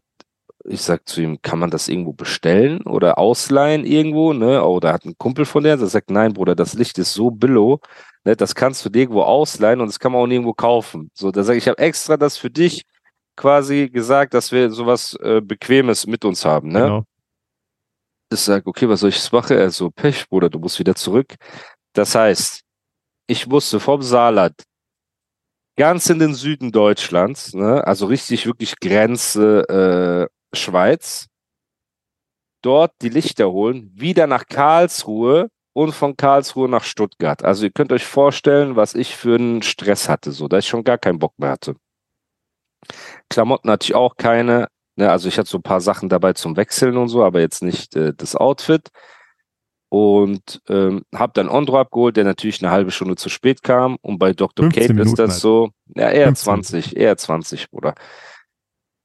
ich 0.64 0.82
sag 0.82 1.08
zu 1.08 1.20
ihm, 1.22 1.42
kann 1.42 1.58
man 1.58 1.70
das 1.70 1.88
irgendwo 1.88 2.12
bestellen 2.12 2.82
oder 2.82 3.18
ausleihen 3.18 3.84
irgendwo, 3.84 4.32
ne? 4.32 4.64
Oder 4.64 4.92
hat 4.92 5.04
ein 5.04 5.16
Kumpel 5.18 5.44
von 5.44 5.64
der, 5.64 5.76
der 5.76 5.86
sagt, 5.86 6.10
nein, 6.10 6.32
Bruder, 6.32 6.54
das 6.54 6.74
Licht 6.74 6.98
ist 6.98 7.14
so 7.14 7.30
billow, 7.30 7.80
ne? 8.24 8.36
Das 8.36 8.54
kannst 8.54 8.84
du 8.84 8.88
dir 8.88 9.00
irgendwo 9.00 9.22
ausleihen 9.22 9.80
und 9.80 9.88
das 9.88 9.98
kann 9.98 10.12
man 10.12 10.20
auch 10.22 10.26
nirgendwo 10.26 10.54
kaufen. 10.54 11.10
So, 11.14 11.30
da 11.30 11.42
sage 11.42 11.58
ich, 11.58 11.64
ich 11.64 11.68
habe 11.68 11.78
extra 11.78 12.16
das 12.16 12.36
für 12.36 12.50
dich 12.50 12.82
quasi 13.36 13.88
gesagt, 13.88 14.34
dass 14.34 14.52
wir 14.52 14.70
sowas 14.70 15.16
äh, 15.22 15.40
Bequemes 15.40 16.06
mit 16.06 16.24
uns 16.24 16.44
haben, 16.44 16.68
ne? 16.68 16.80
Genau. 16.80 17.04
Ich 18.32 18.40
sag, 18.40 18.66
okay, 18.66 18.88
was 18.88 19.00
soll 19.00 19.10
ich 19.10 19.16
jetzt 19.16 19.32
machen? 19.32 19.58
Er 19.58 19.70
so, 19.70 19.90
Pech, 19.90 20.28
Bruder, 20.28 20.48
du 20.48 20.58
musst 20.58 20.78
wieder 20.78 20.94
zurück. 20.94 21.34
Das 21.92 22.14
heißt, 22.14 22.62
ich 23.26 23.46
musste 23.46 23.78
vom 23.78 24.00
Saarland 24.00 24.62
ganz 25.76 26.08
in 26.10 26.18
den 26.18 26.34
Süden 26.34 26.72
Deutschlands, 26.72 27.54
ne, 27.54 27.86
also 27.86 28.06
richtig 28.06 28.46
wirklich 28.46 28.78
Grenze 28.80 30.28
äh, 30.30 30.41
Schweiz, 30.54 31.26
dort 32.62 32.92
die 33.02 33.08
Lichter 33.08 33.50
holen, 33.50 33.90
wieder 33.94 34.26
nach 34.26 34.46
Karlsruhe 34.46 35.48
und 35.72 35.92
von 35.92 36.16
Karlsruhe 36.16 36.68
nach 36.68 36.84
Stuttgart. 36.84 37.44
Also 37.44 37.64
ihr 37.64 37.70
könnt 37.70 37.92
euch 37.92 38.04
vorstellen, 38.04 38.76
was 38.76 38.94
ich 38.94 39.16
für 39.16 39.36
einen 39.36 39.62
Stress 39.62 40.08
hatte, 40.08 40.32
so, 40.32 40.48
dass 40.48 40.64
ich 40.64 40.68
schon 40.68 40.84
gar 40.84 40.98
keinen 40.98 41.18
Bock 41.18 41.34
mehr 41.38 41.50
hatte. 41.50 41.74
Klamotten 43.28 43.70
hatte 43.70 43.84
ich 43.84 43.94
auch 43.94 44.16
keine. 44.16 44.68
Ne, 44.96 45.10
also 45.10 45.28
ich 45.28 45.38
hatte 45.38 45.48
so 45.48 45.58
ein 45.58 45.62
paar 45.62 45.80
Sachen 45.80 46.10
dabei 46.10 46.34
zum 46.34 46.56
Wechseln 46.56 46.98
und 46.98 47.08
so, 47.08 47.24
aber 47.24 47.40
jetzt 47.40 47.62
nicht 47.62 47.96
äh, 47.96 48.12
das 48.14 48.36
Outfit. 48.36 48.88
Und 49.88 50.62
ähm, 50.68 51.02
habe 51.14 51.32
dann 51.34 51.50
Ondro 51.50 51.78
abgeholt, 51.78 52.16
der 52.16 52.24
natürlich 52.24 52.62
eine 52.62 52.72
halbe 52.72 52.90
Stunde 52.90 53.16
zu 53.16 53.28
spät 53.28 53.62
kam. 53.62 53.98
Und 54.00 54.18
bei 54.18 54.32
Dr. 54.32 54.70
15 54.70 54.96
Kate 54.96 55.02
ist 55.02 55.18
das 55.18 55.30
halt. 55.32 55.40
so, 55.40 55.70
ja, 55.94 56.10
eher 56.10 56.26
15. 56.26 56.44
20, 56.44 56.96
eher 56.96 57.16
20, 57.16 57.70
Bruder. 57.70 57.94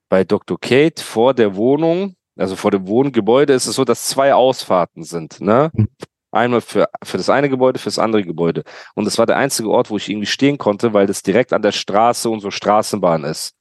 Bei 0.09 0.23
Dr. 0.23 0.59
Kate 0.59 1.01
vor 1.03 1.33
der 1.33 1.55
Wohnung, 1.55 2.15
also 2.37 2.55
vor 2.55 2.71
dem 2.71 2.87
Wohngebäude, 2.87 3.53
ist 3.53 3.67
es 3.67 3.75
so, 3.75 3.83
dass 3.83 4.07
zwei 4.07 4.33
Ausfahrten 4.33 5.03
sind. 5.03 5.41
Ne? 5.41 5.71
Mhm. 5.73 5.87
Einmal 6.31 6.61
für, 6.61 6.87
für 7.03 7.17
das 7.17 7.29
eine 7.29 7.49
Gebäude, 7.49 7.79
für 7.79 7.89
das 7.89 7.99
andere 7.99 8.23
Gebäude. 8.23 8.63
Und 8.95 9.05
das 9.05 9.17
war 9.17 9.25
der 9.25 9.37
einzige 9.37 9.69
Ort, 9.69 9.89
wo 9.89 9.97
ich 9.97 10.09
irgendwie 10.09 10.27
stehen 10.27 10.57
konnte, 10.57 10.93
weil 10.93 11.07
das 11.07 11.23
direkt 11.23 11.53
an 11.53 11.61
der 11.61 11.71
Straße 11.71 12.29
und 12.29 12.41
so 12.41 12.51
Straßenbahn 12.51 13.23
ist. 13.23 13.55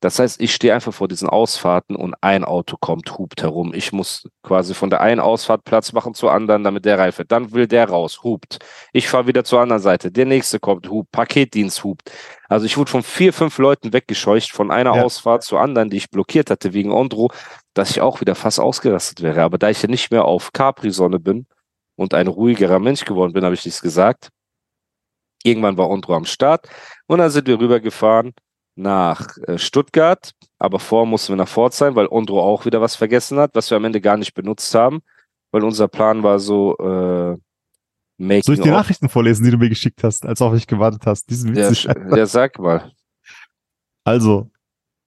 Das 0.00 0.18
heißt, 0.18 0.40
ich 0.40 0.54
stehe 0.54 0.74
einfach 0.74 0.94
vor 0.94 1.08
diesen 1.08 1.28
Ausfahrten 1.28 1.94
und 1.94 2.14
ein 2.22 2.42
Auto 2.42 2.78
kommt, 2.80 3.18
hupt 3.18 3.42
herum. 3.42 3.74
Ich 3.74 3.92
muss 3.92 4.26
quasi 4.42 4.72
von 4.72 4.88
der 4.88 5.02
einen 5.02 5.20
Ausfahrt 5.20 5.64
Platz 5.64 5.92
machen 5.92 6.14
zur 6.14 6.32
anderen, 6.32 6.64
damit 6.64 6.86
der 6.86 6.98
Reife. 6.98 7.26
Dann 7.26 7.52
will 7.52 7.66
der 7.66 7.86
raus, 7.88 8.22
hupt. 8.22 8.58
Ich 8.94 9.08
fahre 9.08 9.26
wieder 9.26 9.44
zur 9.44 9.60
anderen 9.60 9.82
Seite. 9.82 10.10
Der 10.10 10.24
nächste 10.24 10.58
kommt, 10.58 10.88
hupt. 10.88 11.10
Paketdienst 11.12 11.84
hupt. 11.84 12.10
Also 12.48 12.64
ich 12.64 12.78
wurde 12.78 12.90
von 12.90 13.02
vier, 13.02 13.34
fünf 13.34 13.58
Leuten 13.58 13.92
weggescheucht, 13.92 14.52
von 14.52 14.70
einer 14.70 14.96
Ja. 14.96 15.02
Ausfahrt 15.04 15.42
zur 15.44 15.60
anderen, 15.60 15.90
die 15.90 15.98
ich 15.98 16.10
blockiert 16.10 16.50
hatte 16.50 16.72
wegen 16.72 16.92
Ondro, 16.92 17.30
dass 17.74 17.90
ich 17.90 18.00
auch 18.00 18.22
wieder 18.22 18.34
fast 18.34 18.58
ausgerastet 18.58 19.20
wäre. 19.20 19.42
Aber 19.42 19.58
da 19.58 19.68
ich 19.68 19.82
ja 19.82 19.88
nicht 19.88 20.10
mehr 20.10 20.24
auf 20.24 20.52
Capri-Sonne 20.54 21.20
bin 21.20 21.46
und 21.96 22.14
ein 22.14 22.26
ruhigerer 22.26 22.78
Mensch 22.78 23.04
geworden 23.04 23.34
bin, 23.34 23.44
habe 23.44 23.54
ich 23.54 23.62
dies 23.62 23.82
gesagt. 23.82 24.30
Irgendwann 25.42 25.76
war 25.76 25.90
Ondro 25.90 26.14
am 26.14 26.24
Start 26.24 26.68
und 27.06 27.18
dann 27.18 27.30
sind 27.30 27.46
wir 27.46 27.60
rübergefahren 27.60 28.32
nach 28.76 29.36
äh, 29.46 29.58
Stuttgart, 29.58 30.32
aber 30.58 30.78
vor 30.78 31.06
mussten 31.06 31.32
wir 31.32 31.36
nach 31.36 31.48
Pforzheim, 31.48 31.94
weil 31.96 32.06
Ondro 32.06 32.40
auch 32.42 32.64
wieder 32.64 32.80
was 32.80 32.96
vergessen 32.96 33.38
hat, 33.38 33.54
was 33.54 33.70
wir 33.70 33.76
am 33.76 33.84
Ende 33.84 34.00
gar 34.00 34.16
nicht 34.16 34.32
benutzt 34.34 34.74
haben, 34.74 35.00
weil 35.52 35.64
unser 35.64 35.88
Plan 35.88 36.22
war 36.22 36.38
so 36.38 36.76
äh, 36.78 37.36
Making 38.18 38.42
Soll 38.42 38.54
ich 38.56 38.60
die. 38.60 38.68
Nachrichten 38.70 39.08
vorlesen, 39.08 39.44
die 39.44 39.50
du 39.50 39.56
mir 39.58 39.68
geschickt 39.70 40.04
hast, 40.04 40.26
als 40.26 40.42
auf 40.42 40.52
mich 40.52 40.66
gewartet 40.66 41.06
hast? 41.06 41.28
Die 41.30 41.34
sind 41.34 41.56
witzig. 41.56 41.88
sch- 41.88 42.16
ja, 42.16 42.26
sag 42.26 42.58
mal. 42.58 42.92
Also, 44.04 44.50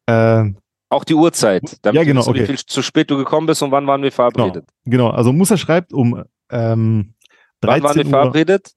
äh, 0.08 0.46
Auch 0.89 1.03
die 1.03 1.13
Uhrzeit, 1.13 1.77
damit 1.84 2.00
Ja, 2.01 2.03
genau, 2.05 2.22
wir 2.22 2.25
wissen, 2.27 2.34
wie 2.36 2.39
okay. 2.43 2.58
viel 2.58 2.65
zu 2.65 2.82
spät 2.82 3.10
du 3.12 3.17
gekommen 3.17 3.48
bist 3.48 3.62
und 3.63 3.72
wann 3.72 3.86
waren 3.88 4.01
wir 4.01 4.12
verabredet. 4.12 4.65
genau. 4.86 5.10
Also 5.10 5.32
Musa 5.34 5.58
schreibt 5.58 5.93
um 5.93 6.24
ähm, 6.50 7.13
Wann 7.62 7.82
waren 7.82 7.96
wir 7.96 8.03
13 8.03 8.05
Uhr, 8.05 8.10
verabredet? 8.10 8.72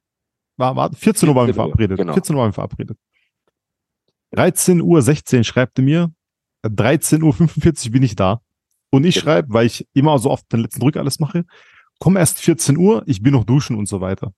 war, 0.59 0.77
war, 0.77 0.93
14 0.93 1.29
Uhr 1.29 1.35
waren 1.35 1.47
wir 1.49 1.55
14 1.55 1.61
Uhr, 1.61 1.67
verabredet. 1.69 1.97
genau. 1.99 2.13
14 2.15 2.35
Uhr 2.37 2.41
waren 2.43 2.49
wir 2.51 2.53
verabredet. 2.55 2.99
13 4.33 4.81
Uhr 4.83 5.03
16 5.03 5.45
schreibt 5.45 5.79
er 5.79 5.85
mir, 5.85 6.13
13 6.63 7.23
Uhr 7.23 7.33
45 7.33 7.91
bin 7.91 8.03
ich 8.03 8.17
da. 8.17 8.41
Und 8.91 9.05
ich 9.05 9.17
Genau. 9.17 9.25
schreibe, 9.25 9.53
weil 9.53 9.67
ich 9.67 9.87
immer 9.95 10.19
so 10.19 10.31
oft 10.31 10.51
den 10.53 10.61
letzten 10.61 10.81
Drück 10.81 10.97
alles 10.97 11.19
mache, 11.19 11.45
komm 11.99 12.17
erst 12.17 12.41
14 12.41 12.77
Uhr, 12.77 13.03
ich 13.07 13.23
bin 13.23 13.33
noch 13.33 13.45
duschen 13.45 13.77
und 13.77 13.89
so 13.89 14.01
weiter. 14.01 14.33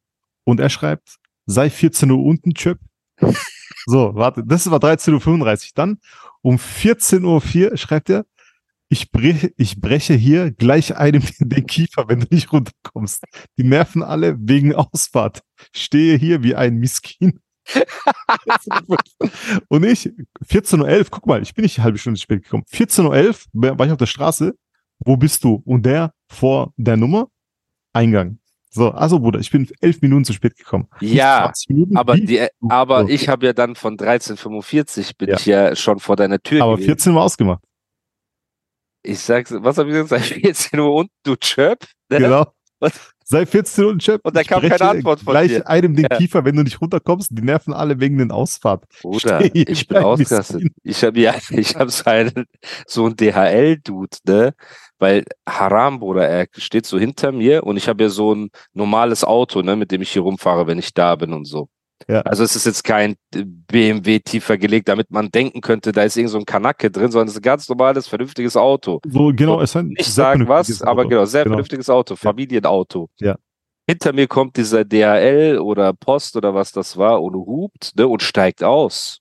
Und 0.45 0.61
er 0.61 0.71
schreibt, 0.71 1.17
sei 1.47 1.71
14 1.71 2.11
Uhr 2.11 2.23
unten, 2.23 2.55
Chöp. 2.55 2.79
So, 3.87 4.15
warte, 4.15 4.45
das 4.45 4.71
war 4.71 4.81
13.35 4.81 5.69
Uhr. 5.69 5.71
Dann 5.75 5.99
um 6.43 6.57
14.04 6.57 7.71
Uhr 7.71 7.77
schreibt 7.79 8.11
er, 8.11 8.27
ich 8.91 9.11
breche, 9.13 9.53
ich 9.57 9.81
breche 9.81 10.15
hier 10.15 10.51
gleich 10.51 10.97
einem 10.97 11.23
den 11.39 11.67
Kiefer, 11.67 12.07
wenn 12.09 12.21
du 12.21 12.27
nicht 12.31 12.53
runterkommst. 12.53 13.25
Die 13.57 13.65
nerven 13.65 14.03
alle 14.03 14.37
wegen 14.41 14.75
Ausfahrt. 14.75 15.43
Stehe 15.75 16.19
hier 16.19 16.43
wie 16.43 16.55
ein 16.55 16.77
Miskin. 16.77 17.41
und 19.69 19.85
ich, 19.85 20.11
14.11 20.47 20.99
Uhr, 21.01 21.07
guck 21.11 21.27
mal, 21.27 21.43
ich 21.43 21.55
bin 21.55 21.63
nicht 21.63 21.79
eine 21.79 21.85
halbe 21.85 21.99
Stunde 21.99 22.21
spät 22.21 22.45
gekommen. 22.45 22.65
14.11 22.73 23.47
Uhr 23.53 23.79
war 23.79 23.87
ich 23.87 23.93
auf 23.93 23.99
der 23.99 24.07
Straße. 24.07 24.55
Wo 25.01 25.17
bist 25.17 25.45
du? 25.45 25.63
Und 25.65 25.85
der 25.87 26.13
vor 26.29 26.73
der 26.77 26.97
Nummer? 26.97 27.29
Eingang. 27.93 28.39
So, 28.71 28.91
also 28.91 29.19
Bruder, 29.19 29.41
ich 29.41 29.51
bin 29.51 29.69
elf 29.81 30.03
Minuten 30.03 30.25
zu 30.25 30.33
spät 30.33 30.57
gekommen. 30.57 30.89
Ja, 31.01 31.45
20 31.47 31.69
Minuten, 31.71 31.97
aber, 31.97 32.17
die, 32.17 32.47
aber 32.69 33.03
So. 33.03 33.09
ich 33.09 33.29
habe 33.29 33.47
ja 33.47 33.53
dann 33.53 33.75
von 33.75 33.97
13.45 33.97 35.17
bin 35.17 35.29
Ja. 35.31 35.37
ich 35.37 35.47
ja 35.47 35.75
schon 35.75 35.99
vor 35.99 36.17
deiner 36.17 36.41
Tür 36.41 36.63
aber 36.63 36.75
gewesen. 36.75 36.89
14 36.89 37.15
war 37.15 37.23
ausgemacht. 37.23 37.63
Ich 39.03 39.21
sag's, 39.21 39.53
was 39.53 39.79
habe 39.79 39.89
ich 39.89 39.95
gesagt? 39.95 40.25
Seit 40.27 40.41
14 40.41 40.81
Uhr 40.81 40.95
und 40.95 41.11
du? 41.23 41.33
Ne? 41.33 41.77
Genau. 42.11 42.53
Was? 42.81 43.13
Seit 43.31 43.51
14 43.51 43.85
Uhr, 43.85 44.01
Chef. 44.01 44.21
Und 44.23 44.35
da 44.35 44.41
ich 44.41 44.49
kam 44.49 44.63
keine 44.63 44.81
Antwort 44.81 45.21
von 45.21 45.33
gleich 45.33 45.49
dir. 45.49 45.69
einem 45.69 45.95
den 45.95 46.07
Ja. 46.11 46.17
Kiefer, 46.17 46.47
wenn 46.47 46.57
du 46.57 46.63
nicht 46.63 46.81
runterkommst. 46.81 47.31
Die 47.31 47.43
nerven 47.43 47.75
alle 47.75 48.01
wegen 48.01 48.17
den 48.17 48.31
Ausfahrt. 48.31 48.85
Hier 49.03 49.69
ich 49.69 49.83
wie 49.83 49.95
bin 49.95 50.03
ausgerastet. 50.03 50.63
Ich 50.83 51.05
habe 51.05 51.21
ja, 51.21 51.35
ich 51.51 51.77
habe 51.77 51.91
so 51.91 52.05
einen, 52.07 52.47
so 52.87 53.05
einen 53.05 53.17
DHL-Dude, 53.17 54.17
ne? 54.27 54.55
Weil 54.99 55.25
Haram, 55.47 56.01
Bruder, 56.01 56.27
er 56.27 56.47
steht 56.57 56.87
so 56.87 56.99
hinter 56.99 57.31
mir 57.31 57.65
und 57.65 57.77
ich 57.77 57.87
habe 57.87 58.03
ja 58.03 58.09
so 58.09 58.35
ein 58.35 58.51
normales 58.73 59.25
Auto, 59.25 59.61
ne, 59.61 59.77
mit 59.77 59.93
dem 59.93 60.01
ich 60.01 60.11
hier 60.11 60.23
rumfahre, 60.23 60.67
wenn 60.67 60.79
ich 60.79 60.95
da 60.95 61.15
bin 61.15 61.35
und 61.35 61.45
so. 61.45 61.69
Ja. 62.07 62.21
Also 62.23 62.45
es 62.45 62.55
ist 62.55 62.67
jetzt 62.67 62.85
kein 62.85 63.17
BMW 63.31 64.21
tiefer 64.21 64.57
gelegt, 64.57 64.89
damit 64.89 65.11
man 65.11 65.31
denken 65.31 65.61
könnte, 65.61 65.93
da 65.93 66.03
ist 66.03 66.17
irgend 66.17 66.31
so 66.31 66.39
ein 66.39 66.45
Kanacke 66.45 66.91
drin, 66.91 67.11
sondern 67.11 67.29
es 67.29 67.35
ist 67.35 67.41
ein 67.41 67.43
ganz 67.43 67.69
normales, 67.69 68.07
vernünftiges 68.07 68.57
Auto. 68.57 69.01
So, 69.07 69.33
genau, 69.35 69.61
es 69.61 69.71
ist 69.71 69.77
ein 69.77 69.89
Nicht 69.89 70.05
sehr 70.05 70.25
sagen 70.25 70.49
was, 70.49 70.69
vernünftiges 70.69 70.83
aber 70.83 71.01
Auto. 71.03 71.09
genau, 71.09 71.25
sehr 71.25 71.43
vernünftiges 71.43 71.91
Auto, 71.91 72.17
Familienauto. 72.17 73.11
Ja. 73.19 73.37
Hinter 73.89 74.13
mir 74.13 74.29
kommt 74.29 74.57
dieser 74.57 74.85
DHL 74.85 75.59
oder 75.59 75.95
Post 75.95 76.37
oder 76.37 76.55
was 76.55 76.73
das 76.73 76.97
war 76.99 77.23
und 77.23 77.35
hupt 77.35 77.97
ne, 77.97 78.07
und 78.07 78.23
steigt 78.23 78.63
aus. 78.63 79.21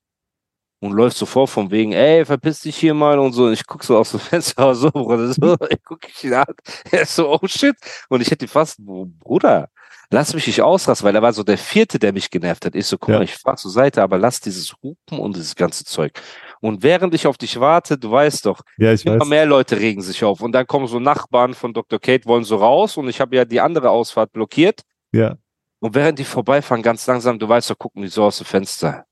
Und 0.79 0.91
läuft 0.91 1.17
so 1.17 1.25
vor 1.25 1.47
von 1.47 1.71
wegen, 1.71 1.93
ey, 1.93 2.23
verpiss 2.23 2.59
dich 2.59 2.77
hier 2.77 2.93
mal 2.93 3.17
und 3.17 3.33
so. 3.33 3.45
Und 3.45 3.53
ich 3.53 3.65
guck 3.65 3.83
so 3.83 3.97
aus 3.97 4.11
dem 4.11 4.19
Fenster 4.19 4.75
so, 4.75 4.91
Bruder, 4.91 5.33
so, 5.33 5.55
ich 5.69 5.83
guck 5.83 6.07
ich 6.07 6.23
ihn 6.23 6.33
an. 6.33 6.45
Er 6.91 7.01
ist 7.01 7.15
so, 7.15 7.33
oh 7.33 7.47
shit. 7.47 7.75
Und 8.09 8.21
ich 8.21 8.29
hätte 8.29 8.47
fast, 8.47 8.77
Bruder, 8.85 9.69
lass 10.09 10.33
mich 10.33 10.47
nicht 10.47 10.61
ausrasten, 10.61 11.05
weil 11.07 11.15
er 11.15 11.21
war 11.21 11.33
so 11.33 11.43
der 11.43 11.57
vierte, 11.57 11.99
der 11.99 12.13
mich 12.13 12.29
genervt 12.29 12.65
hat. 12.65 12.75
Ich 12.75 12.85
so, 12.87 12.97
guck 12.97 13.09
Ja. 13.09 13.15
mal, 13.17 13.23
ich 13.23 13.35
fahr 13.35 13.55
zur 13.57 13.71
Seite, 13.71 14.01
aber 14.01 14.17
lass 14.17 14.39
dieses 14.39 14.73
Hupen 14.81 15.19
und 15.19 15.35
dieses 15.35 15.55
ganze 15.55 15.83
Zeug. 15.85 16.19
Und 16.61 16.81
während 16.83 17.13
ich 17.13 17.27
auf 17.27 17.37
dich 17.37 17.59
warte, 17.59 17.97
du 17.97 18.09
weißt 18.11 18.45
doch, 18.45 18.61
Ja, 18.77 18.93
ich 18.93 19.05
Immer 19.05 19.19
weiß. 19.19 19.27
mehr 19.27 19.45
Leute 19.45 19.79
regen 19.79 20.01
sich 20.01 20.23
auf. 20.23 20.41
Und 20.41 20.53
dann 20.53 20.65
kommen 20.65 20.87
so 20.87 20.99
Nachbarn 20.99 21.53
von 21.53 21.73
Dr. 21.73 21.99
Kate, 21.99 22.25
wollen 22.25 22.43
so 22.43 22.55
raus. 22.57 22.97
Und 22.97 23.09
ich 23.09 23.19
habe 23.21 23.35
ja 23.35 23.45
die 23.45 23.59
andere 23.61 23.89
Ausfahrt 23.89 24.31
blockiert. 24.31 24.81
Ja. 25.11 25.35
Und 25.79 25.93
während 25.93 26.17
die 26.17 26.23
vorbeifahren, 26.23 26.81
ganz 26.81 27.05
langsam, 27.05 27.37
du 27.37 27.47
weißt 27.47 27.69
doch, 27.69 27.77
gucken 27.77 28.01
die 28.01 28.07
so 28.07 28.23
aus 28.23 28.37
dem 28.37 28.45
Fenster. 28.45 29.05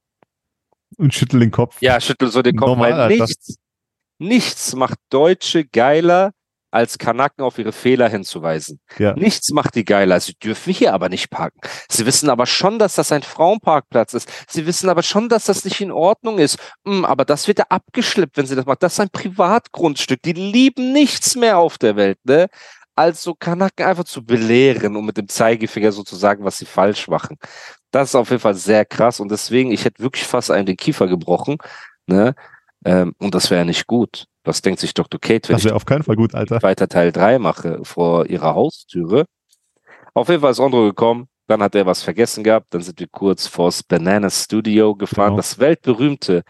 Und 0.98 1.14
schüttel 1.14 1.40
den 1.42 1.52
Kopf. 1.52 1.78
Ja, 1.82 2.00
schüttel 2.00 2.30
so 2.30 2.42
den 2.42 2.56
Kopf, 2.56 2.68
Normal, 2.70 3.10
nichts, 3.10 3.58
nichts 4.18 4.76
macht 4.76 4.98
Deutsche 5.10 5.66
geiler, 5.66 6.32
als 6.76 6.98
Kanaken 6.98 7.42
auf 7.42 7.58
ihre 7.58 7.72
Fehler 7.72 8.10
hinzuweisen. 8.10 8.82
Ja. 8.98 9.14
Nichts 9.14 9.50
macht 9.52 9.76
die 9.76 9.86
geiler. 9.86 10.20
Sie 10.20 10.34
dürfen 10.34 10.74
hier 10.74 10.94
aber 10.94 11.08
nicht 11.08 11.30
parken. 11.30 11.62
Sie 11.90 12.06
wissen 12.06 12.30
aber 12.30 12.46
schon, 12.46 12.80
dass 12.80 12.96
das 12.96 13.14
ein 13.14 13.24
Frauenparkplatz 13.24 14.14
ist. 14.14 14.30
Sie 14.50 14.66
wissen 14.68 14.90
aber 14.90 15.02
schon, 15.02 15.30
dass 15.30 15.46
das 15.46 15.64
nicht 15.64 15.80
in 15.80 15.92
Ordnung 15.92 16.38
ist. 16.38 16.60
Hm, 16.86 17.06
aber 17.06 17.24
das 17.24 17.48
wird 17.48 17.60
ja 17.60 17.66
abgeschleppt, 17.70 18.36
wenn 18.36 18.46
sie 18.46 18.58
das 18.58 18.66
machen. 18.66 18.80
Das 18.82 18.94
ist 18.94 19.00
ein 19.00 19.10
Privatgrundstück. 19.10 20.22
Die 20.24 20.34
lieben 20.34 20.92
nichts 20.92 21.36
mehr 21.36 21.60
auf 21.60 21.78
der 21.78 21.96
Welt, 21.96 22.20
ne? 22.26 22.48
Als 22.94 23.24
so 23.24 23.36
Kanaken 23.36 23.86
einfach 23.86 24.04
zu 24.04 24.26
belehren 24.26 24.98
und 24.98 25.06
mit 25.06 25.16
dem 25.16 25.30
Zeigefinger 25.30 25.94
so 25.94 26.04
zu 26.04 26.18
sagen, 26.18 26.44
was 26.44 26.58
sie 26.58 26.66
falsch 26.66 27.08
machen. 27.08 27.38
Das 27.92 28.10
ist 28.10 28.16
auf 28.16 28.30
jeden 28.32 28.42
Fall 28.42 28.56
sehr 28.56 28.84
krass 28.84 29.22
und 29.22 29.32
deswegen, 29.32 29.72
ich 29.72 29.86
hätte 29.86 30.04
wirklich 30.04 30.26
fast 30.26 30.52
einen 30.52 30.66
den 30.66 30.78
Kiefer 30.78 31.08
gebrochen, 31.08 31.58
ne? 32.06 32.36
Ähm, 32.86 33.14
und 33.18 33.34
das 33.36 33.50
wäre 33.52 33.66
nicht 33.66 33.88
gut. 33.88 34.26
Was 34.44 34.62
denkt 34.62 34.80
sich 34.80 34.94
Dr. 34.94 35.20
Kate, 35.20 35.50
wenn 35.50 35.56
Das 35.56 35.66
ich 35.66 35.72
auf 35.72 35.86
keinen 35.86 36.04
Fall 36.04 36.16
gut, 36.16 36.36
Alter. 36.36 36.62
weiter 36.62 36.88
Teil 36.88 37.12
3 37.12 37.40
mache 37.40 37.80
vor 37.84 38.28
ihrer 38.28 38.54
Haustüre. 38.54 39.26
Auf 40.14 40.30
jeden 40.30 40.42
Fall 40.42 40.52
ist 40.52 40.60
Andro 40.60 40.84
gekommen, 40.84 41.28
dann 41.48 41.62
hat 41.62 41.76
er 41.76 41.86
was 41.86 42.04
vergessen 42.04 42.44
gehabt, 42.44 42.68
dann 42.74 42.82
sind 42.82 43.00
wir 43.00 43.08
kurz 43.08 43.48
vors 43.48 43.84
Banana 43.84 44.30
Studio 44.30 44.96
gefahren, 44.96 45.30
Genau. 45.32 45.38
das 45.38 45.58
weltberühmte 45.60 46.44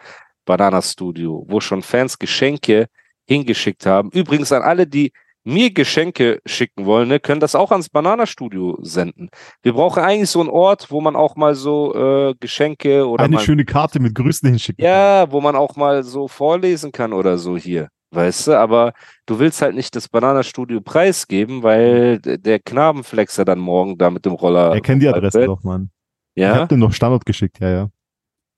Banana 0.46 0.82
Studio, 0.82 1.46
wo 1.48 1.60
schon 1.60 1.82
Fans 1.82 2.20
Geschenke 2.20 2.88
hingeschickt 3.28 3.86
haben. 3.86 4.12
Übrigens 4.12 4.52
an 4.52 4.62
alle, 4.62 4.86
die 4.86 5.12
mir 5.46 5.72
Geschenke 5.72 6.42
schicken 6.46 6.86
wollen, 6.86 7.08
ne, 7.08 7.20
können 7.20 7.40
das 7.40 7.56
auch 7.56 7.72
ans 7.72 7.88
Banana 7.90 8.26
Studio 8.26 8.78
senden. 8.82 9.30
Wir 9.62 9.74
brauchen 9.74 10.04
eigentlich 10.04 10.30
so 10.30 10.40
einen 10.42 10.50
Ort, 10.50 10.90
wo 10.92 11.00
man 11.02 11.16
auch 11.16 11.36
mal 11.36 11.56
so 11.56 11.94
äh, 11.96 12.34
Geschenke 12.40 13.08
oder 13.08 13.24
Eine 13.24 13.36
mal 13.36 13.42
schöne 13.44 13.64
Karte 13.64 14.00
mit 14.00 14.16
Grüßen 14.16 14.50
hinschicken. 14.50 14.84
ja, 14.84 15.32
wo 15.32 15.40
man 15.42 15.56
auch 15.56 15.76
mal 15.76 16.04
so 16.04 16.28
vorlesen 16.28 16.92
kann 16.92 17.14
oder 17.14 17.38
so 17.38 17.56
hier. 17.56 17.88
Weißt 18.12 18.48
du, 18.48 18.58
aber 18.58 18.94
du 19.26 19.40
willst 19.40 19.62
halt 19.62 19.76
nicht 19.76 19.96
das 19.96 20.08
Bananastudio 20.08 20.80
preisgeben, 20.82 21.64
weil 21.64 22.20
der 22.20 22.60
Knabenflexer 22.60 23.46
dann 23.46 23.60
morgen 23.60 23.98
da 23.98 24.10
mit 24.10 24.26
dem 24.26 24.34
Roller. 24.34 24.74
Er 24.74 24.82
kennt 24.82 25.02
die 25.02 25.08
Adresse 25.10 25.46
doch, 25.46 25.64
Mann. 25.64 25.90
Ich 26.34 26.42
Ja. 26.44 26.56
hab 26.56 26.70
dem 26.70 26.80
noch 26.80 26.94
Standort 26.94 27.26
geschickt, 27.26 27.60
ja, 27.60 27.70
ja. 27.70 27.90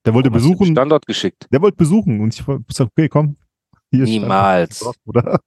Der 0.06 0.14
wollte 0.14 0.30
den 0.30 0.34
besuchen, 0.34 0.68
Standort 0.68 1.06
geschickt. 1.06 1.48
der 1.52 1.62
wollte 1.62 1.76
besuchen 1.76 2.22
und 2.22 2.34
ich 2.34 2.46
sag, 2.76 2.88
okay, 2.88 3.10
komm. 3.10 3.36
Hier 3.92 4.04
ist 4.04 4.10
Niemals. 4.10 4.78
Standort, 4.78 4.98
Oder? 5.06 5.40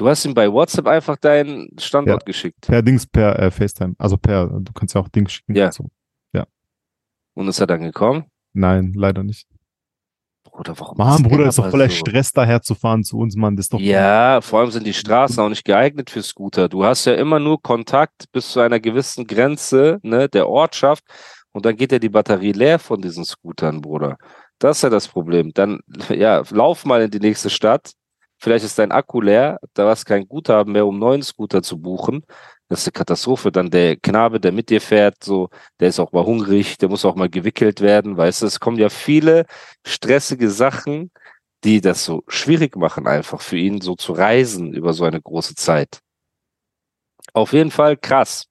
Du 0.00 0.08
hast 0.08 0.24
ihm 0.24 0.32
bei 0.32 0.50
WhatsApp 0.50 0.86
einfach 0.86 1.16
deinen 1.18 1.68
Standort 1.78 2.22
Ja. 2.22 2.24
geschickt. 2.24 2.62
Per 2.62 2.80
Dings, 2.80 3.06
per 3.06 3.38
äh, 3.38 3.50
FaceTime. 3.50 3.94
Also 3.98 4.16
per, 4.16 4.46
du 4.46 4.72
kannst 4.72 4.94
ja 4.94 5.00
auch 5.02 5.08
Dings 5.08 5.32
schicken. 5.32 5.54
Ja. 5.54 5.70
So. 5.70 5.88
Und 7.34 7.48
ist 7.48 7.60
er 7.60 7.66
dann 7.66 7.82
gekommen? 7.82 8.24
Nein, 8.52 8.92
leider 8.94 9.22
nicht. 9.22 9.46
Bruder, 10.42 10.78
warum? 10.78 10.98
Mann, 10.98 11.22
Bruder, 11.22 11.46
ist 11.46 11.58
doch 11.58 11.70
voller 11.70 11.88
so? 11.88 11.94
Stress 11.96 12.32
daher 12.32 12.60
zu 12.60 12.74
fahren 12.74 13.04
zu 13.04 13.18
uns, 13.18 13.36
Mann. 13.36 13.56
Das 13.56 13.66
ist 13.66 13.72
doch. 13.72 13.80
Ja, 13.80 14.40
vor 14.40 14.60
allem 14.60 14.70
sind 14.70 14.86
die 14.86 14.92
Straßen 14.92 15.38
auch 15.38 15.48
nicht 15.48 15.64
geeignet 15.64 16.10
für 16.10 16.22
Scooter. 16.22 16.68
Du 16.68 16.84
hast 16.84 17.04
ja 17.04 17.14
immer 17.14 17.38
nur 17.38 17.62
Kontakt 17.62 18.24
bis 18.32 18.50
zu 18.50 18.60
einer 18.60 18.80
gewissen 18.80 19.26
Grenze 19.26 20.00
ne, 20.02 20.28
der 20.28 20.48
Ortschaft 20.48 21.04
und 21.52 21.64
dann 21.64 21.76
geht 21.76 21.92
ja 21.92 21.98
die 21.98 22.08
Batterie 22.08 22.52
leer 22.52 22.78
von 22.78 23.00
diesen 23.00 23.24
Scootern, 23.24 23.80
Bruder. 23.80 24.18
Das 24.58 24.78
ist 24.78 24.82
ja 24.82 24.90
das 24.90 25.08
Problem. 25.08 25.52
Dann, 25.54 25.80
ja, 26.08 26.42
lauf 26.50 26.84
mal 26.84 27.02
in 27.02 27.10
die 27.10 27.20
nächste 27.20 27.48
Stadt. 27.48 27.92
Vielleicht 28.40 28.64
ist 28.64 28.78
dein 28.78 28.90
Akku 28.90 29.20
leer, 29.20 29.60
da 29.74 29.88
hast 29.88 30.06
kein 30.06 30.26
Guthaben 30.26 30.72
mehr, 30.72 30.86
um 30.86 30.94
einen 30.94 31.00
neuen 31.00 31.22
Scooter 31.22 31.62
zu 31.62 31.78
buchen. 31.78 32.24
Das 32.68 32.80
ist 32.80 32.86
eine 32.86 32.92
Katastrophe. 32.92 33.52
Dann 33.52 33.70
der 33.70 33.96
Knabe, 33.96 34.40
der 34.40 34.52
mit 34.52 34.70
dir 34.70 34.80
fährt, 34.80 35.22
so, 35.22 35.50
der 35.78 35.88
ist 35.88 36.00
auch 36.00 36.12
mal 36.12 36.24
hungrig, 36.24 36.78
der 36.78 36.88
muss 36.88 37.04
auch 37.04 37.16
mal 37.16 37.28
gewickelt 37.28 37.82
werden, 37.82 38.16
weißt 38.16 38.40
du. 38.40 38.46
Es 38.46 38.58
kommen 38.58 38.78
ja 38.78 38.88
viele 38.88 39.44
stressige 39.84 40.50
Sachen, 40.50 41.10
die 41.64 41.82
das 41.82 42.04
so 42.04 42.22
schwierig 42.28 42.76
machen, 42.76 43.06
einfach 43.06 43.42
für 43.42 43.58
ihn 43.58 43.82
so 43.82 43.94
zu 43.94 44.12
reisen 44.14 44.72
über 44.72 44.94
so 44.94 45.04
eine 45.04 45.20
große 45.20 45.54
Zeit. 45.54 46.00
Auf 47.34 47.52
jeden 47.52 47.70
Fall 47.70 47.98
krass. 47.98 48.46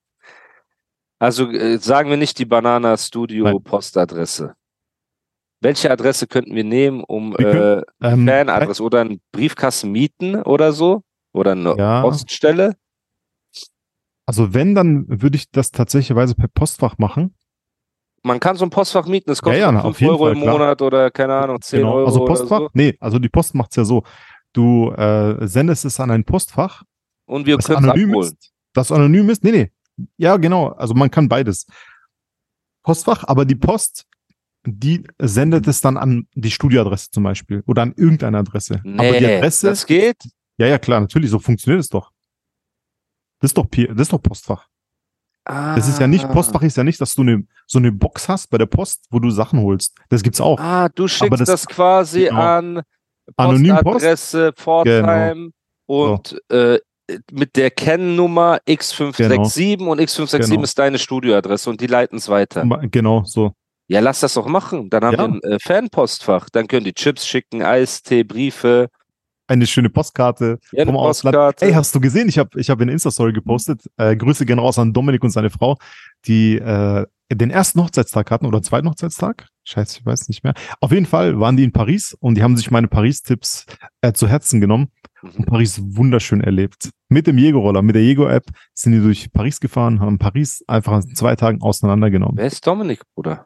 Also 1.18 1.50
äh, 1.50 1.80
sagen 1.80 2.10
wir 2.12 2.18
nicht 2.18 2.38
die 2.38 2.46
Banana 2.46 2.96
Studio. 2.96 3.60
Postadresse. 3.60 4.56
Welche 5.62 5.92
Adresse 5.92 6.28
könnten 6.28 6.56
wir 6.56 6.64
nehmen, 6.64 7.04
um 7.04 7.36
äh, 7.36 7.78
Ähm, 8.02 8.26
Fanadresse 8.26 8.82
oder 8.84 9.02
einen 9.02 9.22
Briefkasten 9.32 9.92
mieten 9.92 10.42
oder 10.44 10.72
so? 10.72 11.04
Oder 11.34 11.52
eine 11.52 11.76
Ja. 11.78 12.02
Poststelle? 12.02 12.76
Also 14.26 14.54
wenn, 14.54 14.76
dann 14.76 15.06
würde 15.08 15.36
ich 15.38 15.50
das 15.52 15.72
tatsächlicherweise 15.72 16.36
per 16.36 16.48
Postfach 16.48 16.98
machen. 16.98 17.36
Man 18.24 18.40
kann 18.40 18.56
so 18.58 18.66
ein 18.66 18.70
Postfach 18.70 19.08
mieten, 19.08 19.30
das 19.30 19.42
kostet 19.42 19.60
Ja, 19.62 19.68
ja, 19.68 19.72
nur 19.72 19.82
auf 19.86 19.98
5 19.98 20.02
jeden 20.02 20.12
Euro 20.12 20.24
Fall, 20.26 20.34
im 20.34 20.42
klar. 20.42 20.54
Monat 20.54 20.82
oder 20.82 21.10
keine 21.12 21.36
Ahnung, 21.36 21.62
10 21.62 21.84
Euro. 21.84 22.06
Also 22.06 22.26
Postfach? 22.26 22.60
so. 22.60 22.70
Nee, 22.74 22.96
also 23.00 23.18
die 23.18 23.30
Post 23.30 23.56
macht's 23.56 23.76
ja 23.76 23.84
so. 23.86 24.04
Du 24.54 24.92
äh, 24.92 25.48
sendest 25.48 25.86
es 25.86 26.00
an 26.00 26.12
ein 26.12 26.24
Postfach, 26.26 26.84
Und 27.26 27.46
wir 27.46 27.56
das 27.58 27.66
können 27.68 27.80
es 27.80 27.84
anonym 27.86 28.10
abholen. 28.10 28.28
ist. 28.28 28.52
Das 28.74 28.92
anonym 28.92 29.30
ist? 29.30 29.44
Nee, 29.44 29.52
nee. 29.52 29.72
Ja, 30.18 30.38
genau. 30.38 30.70
Also 30.70 30.94
man 30.94 31.10
kann 31.12 31.28
beides. 31.28 31.66
Postfach, 32.84 33.24
aber 33.28 33.46
die 33.46 33.56
Post, 33.56 34.06
die 34.66 35.04
sendet 35.20 35.68
es 35.68 35.82
dann 35.82 35.98
an 35.98 36.28
die 36.34 36.52
Studioadresse 36.52 37.10
zum 37.12 37.24
Beispiel 37.24 37.64
oder 37.66 37.82
an 37.84 37.94
irgendeine 37.96 38.40
Adresse. 38.40 38.76
aber 38.76 38.84
die 38.84 39.26
Nee, 39.26 39.38
Adresse, 39.38 39.68
das 39.68 39.86
geht? 39.86 40.18
ja, 40.58 40.68
ja, 40.68 40.78
klar, 40.78 41.00
natürlich, 41.00 41.30
so 41.30 41.40
funktioniert 41.40 41.82
es 41.82 41.90
doch. 41.90 42.12
Das 43.42 43.50
ist 43.52 43.58
doch, 43.58 43.70
P- 43.70 43.88
das 43.88 44.02
ist 44.02 44.14
doch 44.14 44.22
Postfach. 44.22 44.68
Das 45.46 45.88
ist 45.88 46.00
ja 46.00 46.06
nicht, 46.06 46.26
Ah. 46.26 46.28
Postfach 46.28 46.62
ist 46.62 46.78
ja 46.78 46.84
nicht, 46.84 47.02
dass 47.02 47.16
du 47.16 47.22
eine, 47.24 47.44
so 47.66 47.80
eine 47.80 47.92
Box 47.92 48.30
hast 48.30 48.50
bei 48.52 48.58
der 48.60 48.68
Post, 48.68 49.06
wo 49.10 49.18
du 49.20 49.32
Sachen 49.32 49.60
holst. 49.62 49.98
Das 50.10 50.22
gibt's 50.22 50.40
auch. 50.42 50.60
Ah, 50.60 50.90
du 50.90 51.08
schickst 51.08 51.40
das- 51.42 51.48
das, 51.48 51.66
quasi 51.66 52.26
genau. 52.26 52.40
an 52.42 52.82
Anonym 53.38 53.76
Post? 53.78 53.84
Postadresse 53.84 54.54
Pforzheim 54.56 55.54
und 55.88 56.40
äh, 56.52 56.80
mit 57.32 57.56
der 57.56 57.72
Kennnummer 57.72 58.60
X567 58.68 59.88
und 59.88 60.00
X567 60.00 60.50
Genau. 60.50 60.62
ist 60.64 60.78
deine 60.78 61.00
Studioadresse 61.00 61.70
und 61.72 61.82
die 61.82 61.88
leiten 61.88 62.18
es 62.18 62.30
weiter. 62.30 62.64
Genau, 62.92 63.24
so. 63.24 63.54
Ja, 63.90 64.00
lass 64.02 64.20
das 64.22 64.36
doch 64.36 64.48
machen. 64.48 64.90
Dann 64.90 65.04
haben 65.04 65.14
Ja. 65.14 65.18
wir 65.20 65.26
ein 65.26 65.42
äh, 65.54 65.58
Fanpostfach. 65.60 66.50
Dann 66.50 66.68
können 66.68 66.86
die 66.86 66.94
Chips 66.94 67.26
schicken, 67.28 67.64
Eistee, 67.64 68.24
Briefe. 68.24 68.90
Eine 69.48 69.66
schöne 69.66 69.90
Postkarte 69.90 70.60
Ja, 70.72 70.86
vom 70.86 70.96
Ausland. 70.96 71.36
Postkarte. 71.36 71.66
Ey, 71.66 71.74
hast 71.74 71.94
du 71.96 72.00
gesehen? 72.00 72.30
Ich 72.30 72.38
habe 72.38 72.60
ich 72.60 72.70
hab 72.70 72.80
eine 72.80 72.92
Insta-Story 72.92 73.34
gepostet. 73.34 73.82
Äh, 73.98 74.16
Grüße 74.16 74.46
gehen 74.46 74.60
raus 74.60 74.78
an 74.78 74.94
Dominik 74.94 75.24
und 75.24 75.32
seine 75.32 75.50
Frau. 75.50 75.76
Die 76.28 76.58
äh, 76.60 77.06
den 77.32 77.50
ersten 77.52 77.82
Hochzeitstag 77.82 78.30
hatten 78.32 78.46
oder 78.46 78.62
zweiten 78.62 78.88
Hochzeitstag. 78.88 79.48
Scheiße, 79.64 80.00
ich 80.00 80.06
weiß 80.06 80.28
nicht 80.30 80.44
mehr. 80.44 80.54
Auf 80.82 80.92
jeden 80.92 81.06
Fall 81.06 81.40
waren 81.40 81.58
die 81.58 81.64
in 81.64 81.72
Paris 81.72 82.16
und 82.20 82.36
die 82.36 82.44
haben 82.44 82.58
sich 82.58 82.70
meine 82.72 82.88
Paris-Tipps 82.88 83.66
äh, 84.02 84.14
zu 84.14 84.28
Herzen 84.28 84.62
genommen 84.62 84.90
und 85.24 85.38
Mhm. 85.40 85.46
Paris 85.46 85.82
wunderschön 85.84 86.42
erlebt. 86.42 86.90
Mit 87.10 87.28
dem 87.28 87.38
Jägerroller, 87.38 87.82
mit 87.82 87.94
der 87.96 88.04
Jäger-App 88.04 88.46
sind 88.74 88.94
die 88.94 89.00
durch 89.02 89.32
Paris 89.34 89.60
gefahren, 89.60 90.00
haben 90.00 90.18
Paris 90.18 90.64
einfach 90.68 91.04
in 91.04 91.14
zwei 91.16 91.36
Tagen 91.36 91.62
auseinandergenommen. 91.62 92.38
Wer 92.38 92.46
ist 92.48 92.66
Dominik, 92.66 93.02
Bruder? 93.16 93.46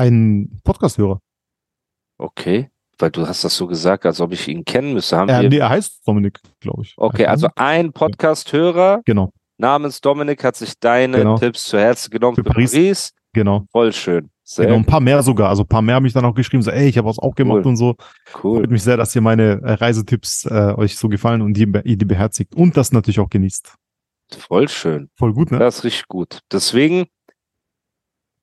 Ein 0.00 0.62
Podcast-Hörer. 0.64 1.20
Okay. 2.16 2.70
Weil 2.98 3.10
du 3.10 3.26
hast 3.28 3.44
das 3.44 3.54
so 3.54 3.66
gesagt, 3.66 4.06
als 4.06 4.18
ob 4.22 4.32
ich 4.32 4.48
ihn 4.48 4.64
kennen 4.64 4.94
müsste. 4.94 5.18
Haben 5.18 5.28
Äh, 5.28 5.42
wir. 5.42 5.48
nee, 5.50 5.58
er 5.58 5.68
heißt 5.68 6.00
Dominik, 6.08 6.40
glaube 6.58 6.84
ich. 6.84 6.94
Okay, 6.96 7.26
also 7.26 7.48
ein 7.54 7.92
Podcast-Hörer 7.92 9.02
Genau, 9.04 9.30
namens 9.58 10.00
Dominik 10.00 10.42
hat 10.42 10.56
sich 10.56 10.72
deine 10.80 11.18
Genau. 11.18 11.36
Tipps 11.36 11.64
zu 11.64 11.78
Herzen 11.78 12.10
genommen 12.10 12.34
Für 12.34 12.44
für 12.44 12.48
Paris. 12.50 12.72
Paris. 12.72 13.12
genau. 13.34 13.66
Voll 13.72 13.92
schön. 13.92 14.30
Sehr 14.42 14.64
Genau, 14.66 14.78
ein 14.78 14.86
paar 14.86 15.00
mehr 15.00 15.22
sogar. 15.22 15.50
Also 15.50 15.64
ein 15.64 15.68
paar 15.68 15.82
mehr 15.82 15.96
haben 15.96 16.02
mich 16.04 16.14
dann 16.14 16.24
auch 16.24 16.34
geschrieben, 16.34 16.62
so, 16.62 16.70
ey, 16.70 16.88
ich 16.88 16.96
habe 16.96 17.06
was 17.06 17.18
auch 17.18 17.34
gemacht 17.34 17.58
Cool. 17.58 17.66
und 17.66 17.76
so. 17.76 17.94
cool. 18.42 18.60
Freut 18.60 18.70
mich 18.70 18.82
sehr, 18.82 18.96
dass 18.96 19.14
ihr 19.14 19.20
meine 19.20 19.60
äh, 19.62 19.72
Reisetipps 19.74 20.46
äh, 20.46 20.74
euch 20.78 20.96
so 20.96 21.10
gefallen 21.10 21.42
und 21.42 21.52
die, 21.54 21.70
ihr 21.84 21.96
die 21.98 22.04
beherzigt 22.06 22.54
und 22.54 22.74
das 22.74 22.90
natürlich 22.92 23.20
auch 23.20 23.28
genießt. 23.28 23.74
Voll 24.38 24.66
schön. 24.70 25.10
Voll 25.18 25.34
gut, 25.34 25.50
ne? 25.50 25.58
Das 25.58 25.78
ist 25.80 25.84
richtig 25.84 26.08
gut. 26.08 26.40
Deswegen, 26.50 27.04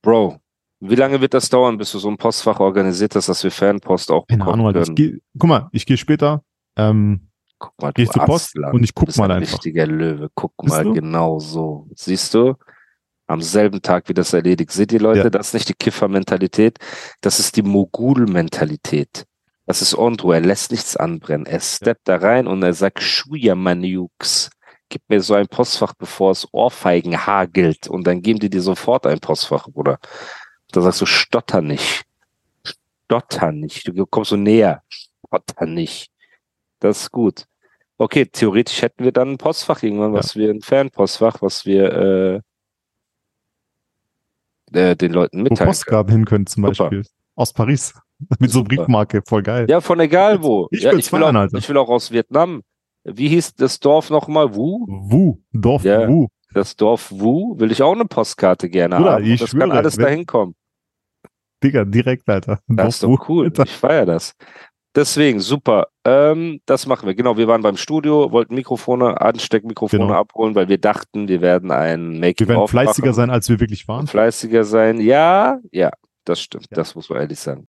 Bro, 0.03 0.37
wie 0.79 0.95
lange 0.95 1.21
wird 1.21 1.33
das 1.33 1.49
dauern, 1.49 1.77
bis 1.77 1.91
du 1.91 1.99
so 1.99 2.09
ein 2.09 2.17
Postfach 2.17 2.59
organisiert 2.59 3.15
hast, 3.15 3.29
dass 3.29 3.43
wir 3.43 3.51
Fanpost 3.51 4.11
auch 4.11 4.27
Keine 4.27 4.39
bekommen 4.39 4.53
Ahnung, 4.61 4.67
Alter. 4.67 4.81
Ich 4.81 4.85
können? 4.87 4.95
geh, 4.95 5.17
guck 5.37 5.49
mal, 5.49 5.69
ich 5.71 5.85
gehe 5.85 5.97
später, 5.97 6.43
ähm, 6.75 7.29
Guck 7.59 7.73
mal, 7.81 7.91
geh 7.91 8.05
du 8.05 8.11
zur 8.11 8.25
Post 8.25 8.55
und 8.71 8.83
ich 8.83 8.93
guck 8.93 9.15
mal 9.17 9.25
ein 9.31 9.37
einfach. 9.41 9.53
richtiger 9.53 9.87
Löwe. 9.87 10.29
Guck 10.35 10.55
Bist 10.57 10.69
mal 10.69 10.83
du? 10.83 10.93
genau 10.93 11.39
so. 11.39 11.87
Siehst 11.95 12.33
du? 12.35 12.53
Am 13.25 13.41
selben 13.41 13.81
Tag, 13.81 14.07
wie 14.07 14.13
das 14.13 14.31
erledigt. 14.33 14.71
Seht 14.71 14.91
ihr, 14.93 14.99
Leute, 15.01 15.19
Ja. 15.23 15.29
das 15.31 15.47
ist 15.47 15.53
nicht 15.55 15.69
die 15.69 15.73
Kiffer-Mentalität, 15.73 16.77
das 17.21 17.39
ist 17.39 17.55
die 17.57 17.63
Mogul-Mentalität. 17.63 19.25
Das 19.65 19.81
ist 19.81 19.97
Ondro, 19.97 20.31
er 20.31 20.39
lässt 20.41 20.71
nichts 20.71 20.95
anbrennen. 20.95 21.45
Er 21.45 21.59
steppt 21.59 22.07
da 22.07 22.15
rein 22.17 22.47
und 22.47 22.63
er 22.63 22.73
sagt, 22.73 23.01
Schuja, 23.01 23.53
meine 23.55 23.85
Jux, 23.87 24.49
gib 24.87 25.01
mir 25.09 25.19
so 25.21 25.33
ein 25.33 25.47
Postfach, 25.47 25.93
bevor 25.97 26.31
es 26.31 26.47
Ohrfeigen 26.53 27.25
hagelt. 27.25 27.87
Und 27.89 28.07
dann 28.07 28.21
geben 28.21 28.39
die 28.39 28.49
dir 28.49 28.61
sofort 28.61 29.05
ein 29.05 29.19
Postfach, 29.19 29.67
Bruder. 29.69 29.97
Da 30.71 30.82
sagst 30.82 31.01
du, 31.01 31.06
stotter 31.06 31.62
nicht. 31.62 32.03
Stotter 33.06 33.51
nicht. 33.51 33.88
Du 33.88 34.06
kommst 34.06 34.30
so 34.32 34.36
näher. 34.36 34.84
Stotter 34.89 35.65
nicht. 35.65 36.12
Das 36.80 37.01
ist 37.03 37.12
gut. 37.12 37.45
Okay, 37.97 38.25
theoretisch 38.25 38.82
hätten 38.82 39.03
wir 39.03 39.12
dann 39.12 39.32
ein 39.34 39.38
Postfach 39.38 39.82
irgendwann, 39.82 40.13
Ja. 40.13 40.19
was 40.19 40.36
wir, 40.36 40.51
ein 40.51 40.62
Fanpostfach, 40.62 41.41
was 41.41 41.65
wir 41.65 42.43
äh, 44.73 44.80
äh, 44.80 44.95
den 44.95 45.13
Leuten 45.13 45.39
wo 45.39 45.43
mitteilen 45.43 45.58
können. 45.58 45.67
Postkarten 45.69 46.12
hin 46.13 46.25
können 46.25 46.45
zum 46.45 46.63
Super. 46.65 46.89
Beispiel. 46.89 47.03
Aus 47.36 47.53
Paris. 47.53 47.93
Mit 48.39 48.51
so. 48.51 48.63
Briefmarke, 48.63 49.21
voll 49.25 49.43
geil. 49.43 49.67
Ja, 49.69 49.80
von 49.82 49.99
egal 49.99 50.41
wo. 50.43 50.67
Ich 50.71 50.82
ja, 50.82 50.91
ich, 50.93 51.12
will 51.12 51.21
feiern, 51.21 51.36
auch, 51.36 51.41
Alter. 51.41 51.58
ich 51.58 51.69
will 51.69 51.77
auch 51.77 51.89
aus 51.89 52.12
Vietnam. 52.12 52.62
Wie 53.03 53.30
hieß 53.30 53.56
das 53.56 53.80
Dorf 53.80 54.10
nochmal? 54.10 54.53
Wu? 54.56 54.86
Wu, 54.88 55.39
Dorf 55.53 55.84
Ja. 55.84 56.08
Wu. 56.08 56.27
Das 56.53 56.75
Dorf 56.75 57.12
Wu 57.12 57.58
will 57.60 57.71
ich 57.71 57.82
auch 57.84 57.93
eine 57.93 58.06
Postkarte 58.06 58.69
gerne 58.69 58.97
Bruder, 58.97 59.13
haben. 59.13 59.23
ich 59.25 59.39
das 59.39 59.51
kann 59.51 59.62
schwöre, 59.62 59.77
alles 59.77 59.97
wenn- 59.97 60.03
dahin 60.06 60.25
kommen. 60.25 60.56
Digga, 61.63 61.85
direkt, 61.85 62.29
Alter. 62.29 62.59
Das 62.67 62.95
ist 62.95 63.03
doch 63.03 63.29
cool. 63.29 63.45
Alter. 63.45 63.63
Ich 63.63 63.71
feiere 63.71 64.05
das. 64.05 64.33
Deswegen, 64.95 65.39
super. 65.39 65.87
Ähm, 66.05 66.59
das 66.65 66.87
machen 66.87 67.05
wir. 67.05 67.13
Genau, 67.13 67.37
wir 67.37 67.47
waren 67.47 67.61
beim 67.61 67.77
Studio, 67.77 68.31
wollten 68.31 68.55
Mikrofone, 68.55 69.19
Ansteckmikrofone 69.21 70.03
Genau. 70.05 70.15
abholen, 70.15 70.55
weil 70.55 70.69
wir 70.69 70.79
dachten, 70.79 71.27
wir 71.27 71.41
werden 71.41 71.69
ein 71.71 72.19
Making 72.19 72.47
Wir 72.47 72.55
werden 72.55 72.67
fleißiger 72.67 73.07
machen 73.07 73.15
sein, 73.15 73.29
als 73.29 73.47
wir 73.49 73.59
wirklich 73.59 73.87
waren. 73.87 74.07
fleißiger 74.07 74.63
sein. 74.63 74.99
Ja, 74.99 75.59
ja, 75.71 75.91
das 76.25 76.41
stimmt. 76.41 76.67
Ja. 76.71 76.75
Das 76.75 76.95
muss 76.95 77.09
man 77.09 77.19
ehrlich 77.19 77.39
sagen. 77.39 77.67